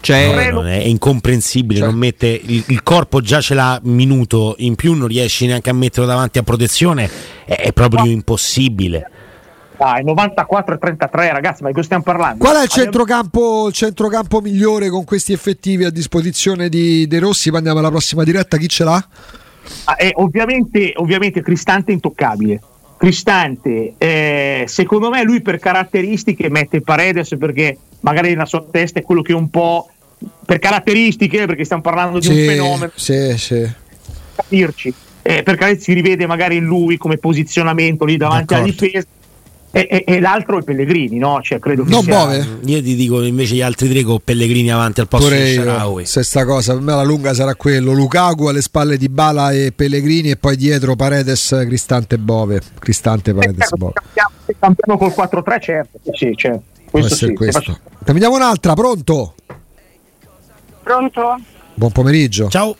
Cioè, 0.02 0.50
No, 0.52 0.62
non 0.62 0.68
è, 0.68 0.80
è 0.82 0.86
incomprensibile, 0.86 1.80
Cioè- 1.80 1.90
non 1.90 1.98
mette 1.98 2.28
il, 2.28 2.64
il 2.68 2.84
corpo 2.84 3.22
già 3.22 3.40
ce 3.40 3.54
l'ha 3.54 3.80
minuto 3.84 4.56
in 4.58 4.76
più, 4.76 4.94
non 4.94 5.08
riesci 5.08 5.46
neanche 5.46 5.70
a 5.70 5.74
metterlo 5.74 6.06
davanti 6.08 6.40
a 6.40 6.44
protezione, 6.44 7.10
è, 7.46 7.54
è 7.54 7.72
proprio 7.72 8.06
impossibile. 8.06 9.10
Dai, 9.78 10.04
94 10.04 10.76
e 10.76 10.78
33 10.78 11.32
ragazzi, 11.32 11.62
ma 11.64 11.70
di 11.70 11.74
cosa 11.74 11.86
stiamo 11.86 12.04
parlando? 12.04 12.44
Qual 12.44 12.56
è 12.56 12.64
il 12.64 12.70
centrocampo, 12.70 13.68
il 13.68 13.74
centrocampo 13.74 14.40
migliore 14.40 14.90
con 14.90 15.04
questi 15.06 15.34
effettivi 15.34 15.86
a 15.86 15.90
disposizione 15.90 16.70
di 16.70 17.08
De 17.08 17.18
Rossi? 17.18 17.50
Poi 17.50 17.58
Andiamo 17.58 17.80
alla 17.80 17.90
prossima 17.90 18.24
diretta, 18.24 18.58
chi 18.58 18.68
ce 18.68 18.84
l'ha? 18.84 19.08
Ah, 19.86 19.96
eh, 19.98 20.12
ovviamente, 20.16 20.94
ovviamente 20.98 21.42
Cristante 21.42 21.92
intoccabile. 21.92 22.62
Cristante, 22.96 23.96
eh, 23.98 24.66
secondo 24.68 25.10
me 25.10 25.24
lui 25.24 25.42
per 25.42 25.58
caratteristiche 25.58 26.50
mette 26.50 26.82
Paredes 26.82 27.36
perché 27.40 27.76
magari 28.02 28.30
nella 28.30 28.46
sua 28.46 28.64
testa 28.70 29.00
è 29.00 29.02
quello 29.02 29.24
che 29.24 29.34
un 29.34 29.50
po' 29.50 29.90
per 30.52 30.60
caratteristiche, 30.60 31.46
perché 31.46 31.64
stiamo 31.64 31.82
parlando 31.82 32.20
di 32.20 32.28
un 32.28 32.36
fenomeno, 32.36 32.92
sì, 32.94 33.38
sì. 33.38 33.72
capirci, 34.36 34.94
eh, 35.22 35.44
perché 35.44 35.80
si 35.80 35.94
rivede 35.94 36.28
magari 36.28 36.58
in 36.58 36.66
lui 36.66 36.98
come 36.98 37.16
posizionamento 37.18 38.04
lì 38.04 38.18
davanti 38.18 38.54
alla 38.54 38.66
D'accordo. 38.66 38.86
difesa. 38.86 39.08
E, 39.74 39.88
e- 39.90 40.04
e 40.06 40.20
l'altro 40.20 40.60
è 40.60 40.64
Pellegrini, 40.64 41.18
no? 41.20 41.40
Cioè, 41.42 41.58
credo 41.60 41.86
che 41.86 41.92
No, 41.92 42.02
sia- 42.02 42.14
Bove? 42.18 42.46
Io 42.66 42.84
ti 42.84 42.96
dico 42.96 43.24
invece 43.24 43.56
gli 43.56 43.62
altri 43.62 43.88
tre 43.88 44.04
con 44.04 44.20
Pellegrini 44.22 44.70
avanti 44.70 45.00
al 45.00 45.08
posto 45.08 45.28
Pure 45.30 45.46
di. 45.46 45.54
Sharawi. 45.54 46.06
Se 46.06 46.22
sta 46.24 46.44
cosa 46.44 46.74
per 46.74 46.82
me 46.82 46.94
la 46.96 47.04
lunga 47.04 47.34
sarà 47.34 47.56
quello. 47.56 47.94
Lukaku 47.94 48.48
alle 48.48 48.62
spalle 48.62 48.98
di 48.98 49.08
Bala 49.08 49.54
e 49.54 49.72
Pellegrini 49.74 50.32
e 50.32 50.36
poi 50.36 50.58
dietro 50.58 50.98
Paredes, 50.98 51.48
Cristante 51.66 52.18
Bove. 52.18 52.60
Cristante, 52.78 53.30
Eh, 53.32 53.34
Paredes, 53.34 53.60
certo, 53.60 53.78
Bove. 53.78 53.94
se 54.46 54.56
campiamo- 54.60 54.98
col 55.00 55.14
4-3, 55.14 55.60
certo. 55.62 56.00
Sì, 56.12 56.34
certo. 56.36 56.64
Può 56.92 57.00
Questo 57.00 57.14
essere 57.14 57.32
sì. 57.32 57.38
questo. 57.38 57.80
Te 58.04 58.12
vediamo 58.12 58.36
un'altra, 58.36 58.74
pronto? 58.74 59.36
Pronto? 60.84 61.40
Buon 61.74 61.92
pomeriggio. 61.92 62.50
Ciao. 62.50 62.76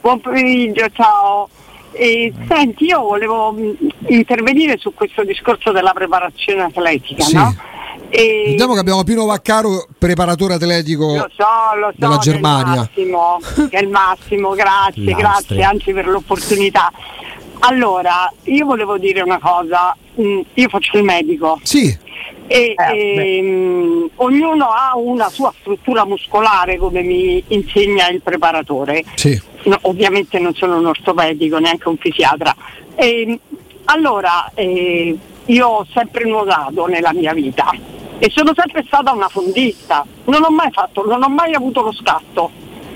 Buon 0.00 0.20
pomeriggio, 0.20 0.86
ciao. 0.92 1.48
E, 1.92 2.32
senti, 2.48 2.86
io 2.86 3.00
volevo 3.00 3.52
mh, 3.52 3.76
intervenire 4.08 4.76
su 4.78 4.92
questo 4.94 5.24
discorso 5.24 5.70
della 5.72 5.92
preparazione 5.92 6.62
atletica, 6.62 7.22
Sì. 7.24 7.34
no? 7.36 7.54
E, 8.08 8.44
Vediamo 8.48 8.74
che 8.74 8.80
abbiamo 8.80 9.02
Pino 9.04 9.24
Vaccaro, 9.24 9.86
preparatore 9.98 10.54
atletico 10.54 11.06
lo 11.16 11.30
so, 11.34 11.78
lo 11.78 11.90
so, 11.90 11.94
della 11.96 12.18
che 12.18 12.30
è 12.30 12.32
il 12.32 12.32
Germania. 12.40 12.74
massimo, 12.80 13.38
è 13.70 13.78
il 13.78 13.88
massimo, 13.88 14.50
grazie, 14.50 15.02
L'Austria. 15.04 15.16
grazie 15.16 15.62
anzi 15.62 15.92
per 15.92 16.06
l'opportunità. 16.08 16.92
Allora, 17.60 18.30
io 18.44 18.66
volevo 18.66 18.98
dire 18.98 19.22
una 19.22 19.38
cosa, 19.38 19.96
mh, 20.16 20.40
io 20.54 20.68
faccio 20.68 20.98
il 20.98 21.04
medico 21.04 21.58
Sì, 21.62 21.96
e, 22.46 22.74
Eh, 22.76 23.38
ehm, 23.38 24.10
ognuno 24.16 24.66
ha 24.66 24.92
una 24.96 25.28
sua 25.28 25.52
struttura 25.60 26.04
muscolare 26.04 26.76
come 26.76 27.02
mi 27.02 27.42
insegna 27.48 28.08
il 28.08 28.20
preparatore. 28.22 29.04
sì. 29.14 29.40
No, 29.64 29.78
ovviamente 29.82 30.38
non 30.38 30.52
sono 30.54 30.76
un 30.76 30.84
ortopedico, 30.86 31.58
neanche 31.58 31.88
un 31.88 31.96
fisiatra. 31.96 32.54
Ehm, 32.96 33.38
allora, 33.84 34.50
eh, 34.54 35.16
io 35.46 35.66
ho 35.66 35.86
sempre 35.92 36.24
nuotato 36.24 36.86
nella 36.86 37.14
mia 37.14 37.32
vita 37.32 37.70
e 38.18 38.30
sono 38.30 38.52
sempre 38.54 38.84
stata 38.86 39.12
una 39.12 39.28
fondista, 39.28 40.04
non 40.24 40.42
ho 40.42 40.50
mai 40.50 40.70
fatto, 40.70 41.04
non 41.06 41.22
ho 41.22 41.28
mai 41.28 41.54
avuto 41.54 41.80
lo 41.80 41.92
scatto, 41.92 42.50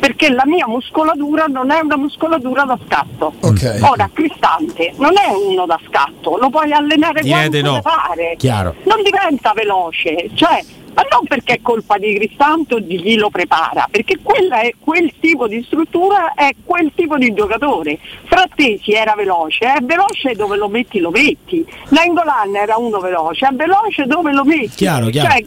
perché 0.09 0.31
la 0.31 0.47
mia 0.47 0.67
muscolatura 0.67 1.45
non 1.49 1.71
è 1.71 1.81
una 1.81 1.99
muscolatura 1.99 2.65
da 2.65 2.79
scatto. 2.87 3.35
Ok. 3.41 3.81
Ora, 3.83 4.09
Cristante 4.11 4.95
non 4.97 5.13
è 5.19 5.31
uno 5.31 5.67
da 5.67 5.79
scatto, 5.87 6.39
lo 6.39 6.49
puoi 6.49 6.73
allenare 6.73 7.21
Direi 7.21 7.51
quanto 7.51 7.71
no. 7.71 7.81
pare 7.83 8.35
Chiaro. 8.39 8.75
non 8.85 9.03
diventa 9.03 9.53
veloce, 9.55 10.31
cioè, 10.33 10.65
ma 10.95 11.03
non 11.11 11.27
perché 11.29 11.57
è 11.57 11.61
colpa 11.61 11.99
di 11.99 12.15
Cristante 12.15 12.77
o 12.77 12.79
di 12.79 12.97
chi 12.97 13.17
lo 13.17 13.29
prepara, 13.29 13.87
perché 13.91 14.19
quella 14.23 14.61
è 14.61 14.73
quel 14.83 15.13
tipo 15.21 15.47
di 15.47 15.63
struttura, 15.67 16.33
è 16.33 16.53
quel 16.65 16.91
tipo 16.95 17.19
di 17.19 17.35
giocatore. 17.35 17.99
Frattesi 18.25 18.93
era 18.93 19.15
veloce, 19.15 19.67
è 19.67 19.81
veloce 19.83 20.33
dove 20.35 20.57
lo 20.57 20.69
metti 20.69 21.01
lo 21.01 21.11
metti. 21.11 21.67
Nangolan 21.91 22.57
era 22.57 22.79
uno 22.79 22.99
veloce, 22.99 23.47
è 23.47 23.53
veloce 23.53 24.07
dove 24.07 24.33
lo 24.33 24.45
metti. 24.45 24.71
Chiaro, 24.71 25.09
chiaro. 25.09 25.29
Cioè, 25.33 25.45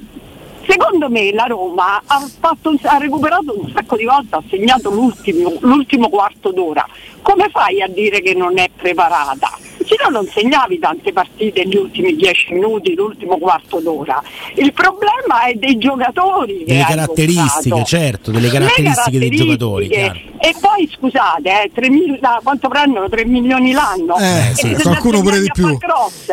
Secondo 0.67 1.09
me 1.09 1.31
la 1.33 1.45
Roma 1.45 2.01
ha, 2.05 2.27
fatto 2.39 2.73
ha 2.83 2.97
recuperato 2.97 3.57
un 3.57 3.71
sacco 3.73 3.95
di 3.95 4.05
volte, 4.05 4.35
ha 4.35 4.43
segnato 4.49 4.89
l'ultimo, 4.89 5.53
l'ultimo 5.59 6.09
quarto 6.09 6.51
d'ora. 6.51 6.87
Come 7.21 7.49
fai 7.49 7.81
a 7.81 7.87
dire 7.87 8.21
che 8.21 8.33
non 8.33 8.57
è 8.57 8.69
preparata? 8.75 9.57
Se 9.85 9.95
no 10.03 10.09
non 10.09 10.27
segnavi 10.27 10.79
tante 10.79 11.11
partite 11.11 11.67
gli 11.67 11.75
ultimi 11.75 12.15
dieci 12.15 12.53
minuti, 12.53 12.93
l'ultimo 12.93 13.37
quarto 13.37 13.79
d'ora. 13.79 14.21
Il 14.55 14.71
problema 14.73 15.43
è 15.45 15.53
dei 15.55 15.77
giocatori. 15.77 16.63
Delle 16.65 16.83
caratteristiche, 16.83 17.69
comprato. 17.69 17.85
certo, 17.85 18.31
delle 18.31 18.47
Le 18.47 18.53
caratteristiche 18.53 19.19
dei 19.19 19.29
giocatori, 19.29 19.89
caratteristiche. 19.89 20.47
E 20.47 20.55
poi 20.59 20.89
scusate, 20.91 21.63
eh, 21.63 21.71
3 21.73 21.89
mil- 21.89 22.19
quanto 22.43 22.67
prendono? 22.69 23.09
3 23.09 23.25
milioni 23.25 23.71
l'anno? 23.71 24.17
Eh, 24.17 24.51
sì, 24.53 24.73
qualcuno 24.81 25.21
pure 25.21 25.39
di 25.39 25.49
più. 25.51 25.77
cross. 25.77 26.31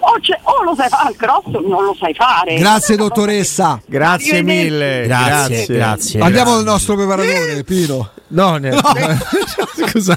O, 0.00 0.18
c'è- 0.20 0.38
o 0.42 0.62
lo 0.62 0.74
sai 0.76 0.88
fare 0.88 1.08
al 1.08 1.16
cross 1.16 1.44
o 1.46 1.60
non 1.66 1.84
lo 1.84 1.96
sai 1.98 2.14
fare. 2.14 2.54
Grazie 2.56 2.96
dottoressa. 2.96 3.80
grazie 3.86 4.42
mille. 4.42 5.04
Grazie, 5.06 5.66
grazie. 5.66 6.20
Andiamo 6.20 6.54
al 6.54 6.64
nostro 6.64 6.94
preparatore, 6.96 7.62
Pino. 7.64 8.10
No, 8.28 8.56
ne- 8.56 8.76
scusa. 9.90 10.16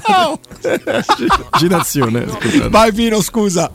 Citazione, 1.58 2.26
scusate. 2.28 2.68
Vai 2.68 2.92
Pino, 2.92 3.20
scusa. 3.20 3.70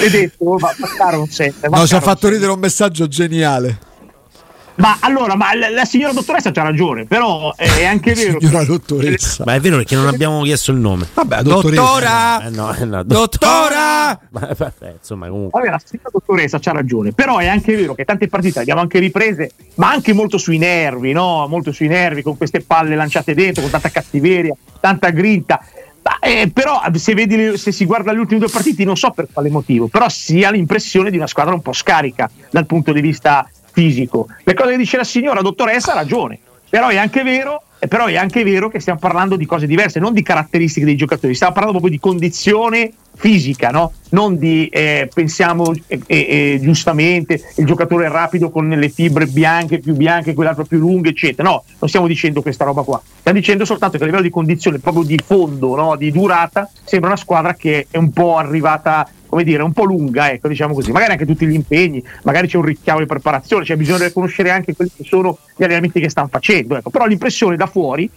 Hai 0.00 0.10
detto, 0.10 0.56
va 0.56 0.68
a 0.68 0.74
passare 0.78 1.16
un 1.16 1.26
set. 1.28 1.66
No, 1.68 1.86
ci 1.86 1.94
ha 1.94 2.00
fatto 2.00 2.28
ridere 2.28 2.52
un 2.52 2.58
messaggio 2.58 3.06
geniale. 3.08 3.78
Ma 4.76 4.96
allora, 5.00 5.36
ma 5.36 5.54
la, 5.54 5.68
la 5.68 5.84
signora 5.84 6.12
dottoressa 6.12 6.50
c'ha 6.50 6.62
ragione, 6.62 7.04
però 7.04 7.54
è 7.54 7.84
anche 7.84 8.14
vero. 8.14 8.40
Signora 8.40 8.64
dottoressa. 8.64 9.44
Ma 9.44 9.54
è 9.54 9.60
vero 9.60 9.76
perché 9.76 9.94
non 9.94 10.06
abbiamo 10.06 10.42
chiesto 10.42 10.72
il 10.72 10.78
nome. 10.78 11.06
Vabbè, 11.12 11.42
dottoressa. 11.42 11.82
Dottora! 11.82 12.46
Eh, 12.46 12.50
no, 12.50 12.74
eh, 12.74 12.84
no, 12.84 13.02
Dottora! 13.02 14.18
Ma, 14.30 14.48
vabbè, 14.56 14.94
insomma, 14.98 15.28
comunque. 15.28 15.60
Vabbè, 15.60 15.72
la 15.72 15.80
signora 15.84 16.08
dottoressa 16.10 16.58
c'ha 16.58 16.72
ragione, 16.72 17.12
però 17.12 17.38
è 17.38 17.48
anche 17.48 17.76
vero 17.76 17.94
che 17.94 18.04
tante 18.04 18.28
partite 18.28 18.60
abbiamo 18.60 18.80
anche 18.80 18.98
riprese, 18.98 19.50
ma 19.74 19.90
anche 19.90 20.12
molto 20.14 20.38
sui 20.38 20.58
nervi, 20.58 21.12
no? 21.12 21.46
Molto 21.48 21.70
sui 21.72 21.88
nervi, 21.88 22.22
con 22.22 22.36
queste 22.36 22.62
palle 22.62 22.94
lanciate 22.94 23.34
dentro, 23.34 23.62
con 23.62 23.70
tanta 23.70 23.90
cattiveria, 23.90 24.54
tanta 24.80 25.10
grinta. 25.10 25.60
Ma, 26.02 26.18
eh, 26.18 26.50
però 26.52 26.80
se, 26.94 27.14
vedi, 27.14 27.56
se 27.56 27.70
si 27.70 27.84
guarda 27.84 28.10
le 28.10 28.18
ultime 28.18 28.40
due 28.40 28.48
partite, 28.48 28.84
non 28.84 28.96
so 28.96 29.10
per 29.10 29.28
quale 29.30 29.50
motivo, 29.50 29.86
però 29.86 30.08
si 30.08 30.42
ha 30.42 30.50
l'impressione 30.50 31.10
di 31.10 31.16
una 31.16 31.28
squadra 31.28 31.54
un 31.54 31.62
po' 31.62 31.72
scarica 31.72 32.28
dal 32.50 32.66
punto 32.66 32.92
di 32.92 33.00
vista 33.00 33.48
fisico. 33.72 34.28
Le 34.44 34.54
cose 34.54 34.70
che 34.72 34.76
dice 34.76 34.96
la 34.96 35.04
signora 35.04 35.40
dottoressa 35.40 35.92
ha 35.92 35.96
ragione, 35.96 36.38
però 36.68 36.88
è 36.88 36.96
anche 36.96 37.22
vero. 37.22 37.62
eh, 37.78 37.88
Però 37.88 38.06
è 38.06 38.16
anche 38.16 38.44
vero 38.44 38.68
che 38.68 38.78
stiamo 38.80 38.98
parlando 39.00 39.36
di 39.36 39.46
cose 39.46 39.66
diverse, 39.66 39.98
non 39.98 40.12
di 40.12 40.22
caratteristiche 40.22 40.86
dei 40.86 40.96
giocatori, 40.96 41.34
stiamo 41.34 41.52
parlando 41.52 41.78
proprio 41.80 41.98
di 41.98 42.02
condizione 42.02 42.92
fisica, 43.14 43.70
no? 43.70 43.92
non 44.10 44.38
di 44.38 44.68
eh, 44.68 45.08
pensiamo 45.12 45.72
eh, 45.86 46.00
eh, 46.06 46.58
giustamente 46.62 47.42
il 47.56 47.66
giocatore 47.66 48.08
rapido 48.08 48.50
con 48.50 48.68
le 48.68 48.88
fibre 48.88 49.26
bianche 49.26 49.80
più 49.80 49.94
bianche, 49.94 50.32
quell'altro 50.32 50.64
più 50.64 50.78
lunghe, 50.78 51.10
eccetera. 51.10 51.46
No, 51.48 51.64
non 51.78 51.88
stiamo 51.88 52.06
dicendo 52.06 52.40
questa 52.40 52.64
roba 52.64 52.82
qua, 52.82 53.00
stiamo 53.18 53.38
dicendo 53.38 53.64
soltanto 53.64 53.96
che 53.96 54.04
a 54.04 54.06
livello 54.06 54.24
di 54.24 54.30
condizione, 54.30 54.78
proprio 54.78 55.02
di 55.04 55.18
fondo, 55.24 55.74
no? 55.74 55.96
di 55.96 56.10
durata, 56.10 56.70
sembra 56.84 57.10
una 57.10 57.18
squadra 57.18 57.54
che 57.54 57.86
è 57.90 57.96
un 57.98 58.12
po' 58.12 58.36
arrivata 58.38 59.06
come 59.32 59.44
dire, 59.44 59.62
un 59.62 59.72
po' 59.72 59.84
lunga, 59.84 60.30
ecco, 60.30 60.46
diciamo 60.46 60.74
così. 60.74 60.92
Magari 60.92 61.12
anche 61.12 61.24
tutti 61.24 61.46
gli 61.46 61.54
impegni, 61.54 62.04
magari 62.24 62.48
c'è 62.48 62.58
un 62.58 62.66
richiamo 62.66 62.98
di 62.98 63.06
preparazione, 63.06 63.64
c'è 63.64 63.76
bisogno 63.76 63.96
di 63.96 64.04
riconoscere 64.04 64.50
anche 64.50 64.76
quelli 64.76 64.90
che 64.94 65.04
sono 65.04 65.38
gli 65.56 65.64
allenamenti 65.64 66.00
che 66.00 66.10
stanno 66.10 66.28
facendo. 66.30 66.76
Ecco. 66.76 66.90
Però 66.90 67.06
l'impressione 67.06 67.56
da 67.56 67.64
fuori 67.64 68.10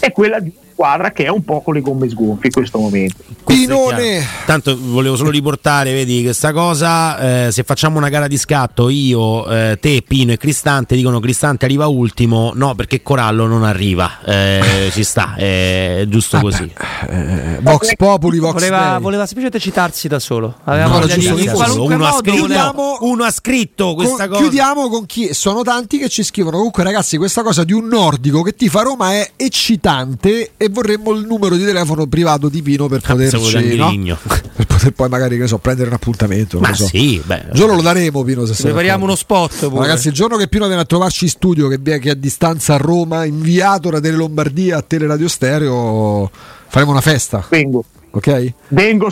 è 0.00 0.10
quella 0.12 0.40
di 0.40 0.50
squadra 0.72 1.10
che 1.12 1.24
è 1.24 1.28
un 1.28 1.44
po' 1.44 1.60
con 1.60 1.74
le 1.74 1.80
gomme 1.80 2.08
sgonfie 2.08 2.46
in 2.46 2.52
questo 2.52 2.78
momento. 2.78 3.16
Pinone. 3.44 4.26
Tanto 4.46 4.76
volevo 4.80 5.16
solo 5.16 5.30
riportare, 5.30 5.92
vedi, 5.92 6.22
questa 6.22 6.52
cosa. 6.52 7.46
eh, 7.46 7.52
se 7.52 7.62
facciamo 7.64 7.98
una 7.98 8.08
gara 8.08 8.26
di 8.26 8.36
scatto, 8.38 8.88
io, 8.88 9.46
eh, 9.48 9.78
te, 9.80 10.02
Pino 10.06 10.32
e 10.32 10.36
Cristante 10.36 10.96
dicono 10.96 11.20
Cristante 11.20 11.64
arriva 11.64 11.86
ultimo. 11.86 12.52
No, 12.54 12.74
perché 12.74 13.02
Corallo 13.02 13.46
non 13.46 13.62
arriva. 13.64 14.20
Eh, 14.24 14.90
ci 14.92 15.04
sta, 15.04 15.34
è 15.34 16.04
giusto 16.08 16.40
così. 16.40 16.70
Eh, 17.08 17.58
Vox 17.60 17.94
Populi, 17.96 18.38
Vox 18.38 18.52
Voleva, 18.54 18.98
voleva 18.98 19.26
semplicemente 19.26 19.58
citarsi 19.58 20.08
da 20.08 20.18
solo. 20.18 20.56
Aveva 20.64 20.86
No, 20.86 21.00
voglia 21.00 21.16
di, 21.16 21.46
qualunque 21.48 21.94
uno, 21.94 22.06
ha 22.06 22.12
scritto, 22.12 22.40
voleva- 22.40 22.74
uno 23.00 23.24
ha 23.24 23.30
scritto 23.30 23.94
questa 23.94 24.16
Con- 24.16 24.28
cosa. 24.28 24.40
Chiudiamo 24.40 24.88
con 24.88 25.06
chi 25.06 25.34
sono 25.34 25.62
tanti 25.62 25.98
che 25.98 26.08
ci 26.08 26.22
scrivono. 26.22 26.56
Comunque, 26.56 26.82
ragazzi, 26.84 27.16
questa 27.16 27.42
cosa 27.42 27.64
di 27.64 27.72
un 27.72 27.86
nordico 27.86 28.42
che 28.42 28.54
tifa 28.54 28.82
Roma 28.82 29.12
è 29.12 29.32
eccitante 29.36 30.52
e 30.62 30.68
vorremmo 30.68 31.10
il 31.12 31.26
numero 31.26 31.56
di 31.56 31.64
telefono 31.64 32.06
privato 32.06 32.48
di 32.48 32.62
Pino 32.62 32.86
per 32.86 33.00
di 33.00 33.06
poterci 33.06 33.74
no? 33.74 33.90
Per 34.54 34.66
poter 34.66 34.92
poi 34.92 35.08
magari 35.08 35.36
che 35.36 35.48
so, 35.48 35.58
prendere 35.58 35.88
un 35.88 35.94
appuntamento. 35.94 36.60
Ma 36.60 36.72
so. 36.72 36.86
sì, 36.86 37.20
beh. 37.24 37.46
Il 37.48 37.54
giorno 37.54 37.74
lo 37.74 37.82
daremo, 37.82 38.22
Pino. 38.22 38.46
Se 38.46 38.62
Prepariamo 38.62 39.02
uno 39.02 39.16
spot. 39.16 39.68
Pure. 39.68 39.80
Ragazzi, 39.80 40.08
il 40.08 40.14
giorno 40.14 40.36
che 40.36 40.46
Pino 40.46 40.66
viene 40.66 40.82
a 40.82 40.84
trovarci 40.84 41.24
in 41.24 41.30
studio, 41.30 41.66
che, 41.66 41.78
vi- 41.80 41.98
che 41.98 42.10
è 42.10 42.12
a 42.12 42.14
distanza 42.14 42.74
a 42.74 42.76
Roma, 42.76 43.24
inviato 43.24 43.90
da 43.90 43.98
Tele 43.98 44.16
Lombardia 44.16 44.76
a 44.76 44.82
Teleradio 44.82 45.26
Stereo, 45.26 46.30
faremo 46.68 46.92
una 46.92 47.00
festa, 47.00 47.44
Vengo, 47.48 47.84
ok? 48.10 48.52
vengo 48.68 49.10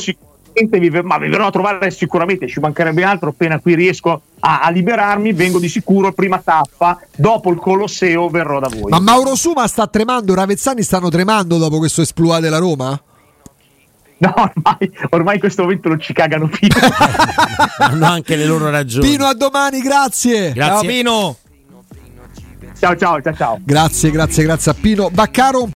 sicuramente, 0.60 0.78
vi, 0.78 1.00
ma 1.02 1.18
vi 1.18 1.28
verrò 1.28 1.46
a 1.46 1.50
trovare 1.50 1.90
sicuramente, 1.90 2.46
ci 2.46 2.60
mancherebbe 2.60 3.02
altro, 3.02 3.30
appena 3.30 3.58
qui 3.58 3.74
riesco 3.74 4.20
a, 4.40 4.60
a 4.60 4.70
liberarmi, 4.70 5.32
vengo 5.32 5.58
di 5.58 5.68
sicuro, 5.68 6.12
prima 6.12 6.38
tappa, 6.38 7.00
dopo 7.16 7.50
il 7.50 7.58
Colosseo 7.58 8.28
verrò 8.28 8.58
da 8.60 8.68
voi. 8.68 8.90
Ma 8.90 9.00
Mauro 9.00 9.34
Suma 9.34 9.66
sta 9.66 9.86
tremando, 9.86 10.34
Ravezzani 10.34 10.82
stanno 10.82 11.08
tremando 11.08 11.56
dopo 11.58 11.78
questo 11.78 12.02
esploit 12.02 12.40
della 12.40 12.58
Roma? 12.58 13.00
No, 14.20 14.34
ormai, 14.36 14.92
ormai 15.12 15.34
in 15.36 15.40
questo 15.40 15.62
momento 15.62 15.88
non 15.88 15.98
ci 15.98 16.12
cagano 16.12 16.46
più. 16.46 16.68
Hanno 17.78 18.04
anche 18.04 18.36
le 18.36 18.44
loro 18.44 18.68
ragioni. 18.68 19.08
Pino, 19.08 19.24
a 19.24 19.32
domani, 19.32 19.80
grazie. 19.80 20.52
Grazie. 20.52 20.72
Ciao 20.74 20.80
Pino. 20.82 21.36
ciao 22.78 22.96
ciao 22.96 23.22
ciao 23.22 23.34
ciao. 23.34 23.58
Grazie, 23.64 24.10
grazie, 24.10 24.42
grazie 24.42 24.72
a 24.72 24.74
Pino. 24.78 25.08
Baccaro 25.08 25.64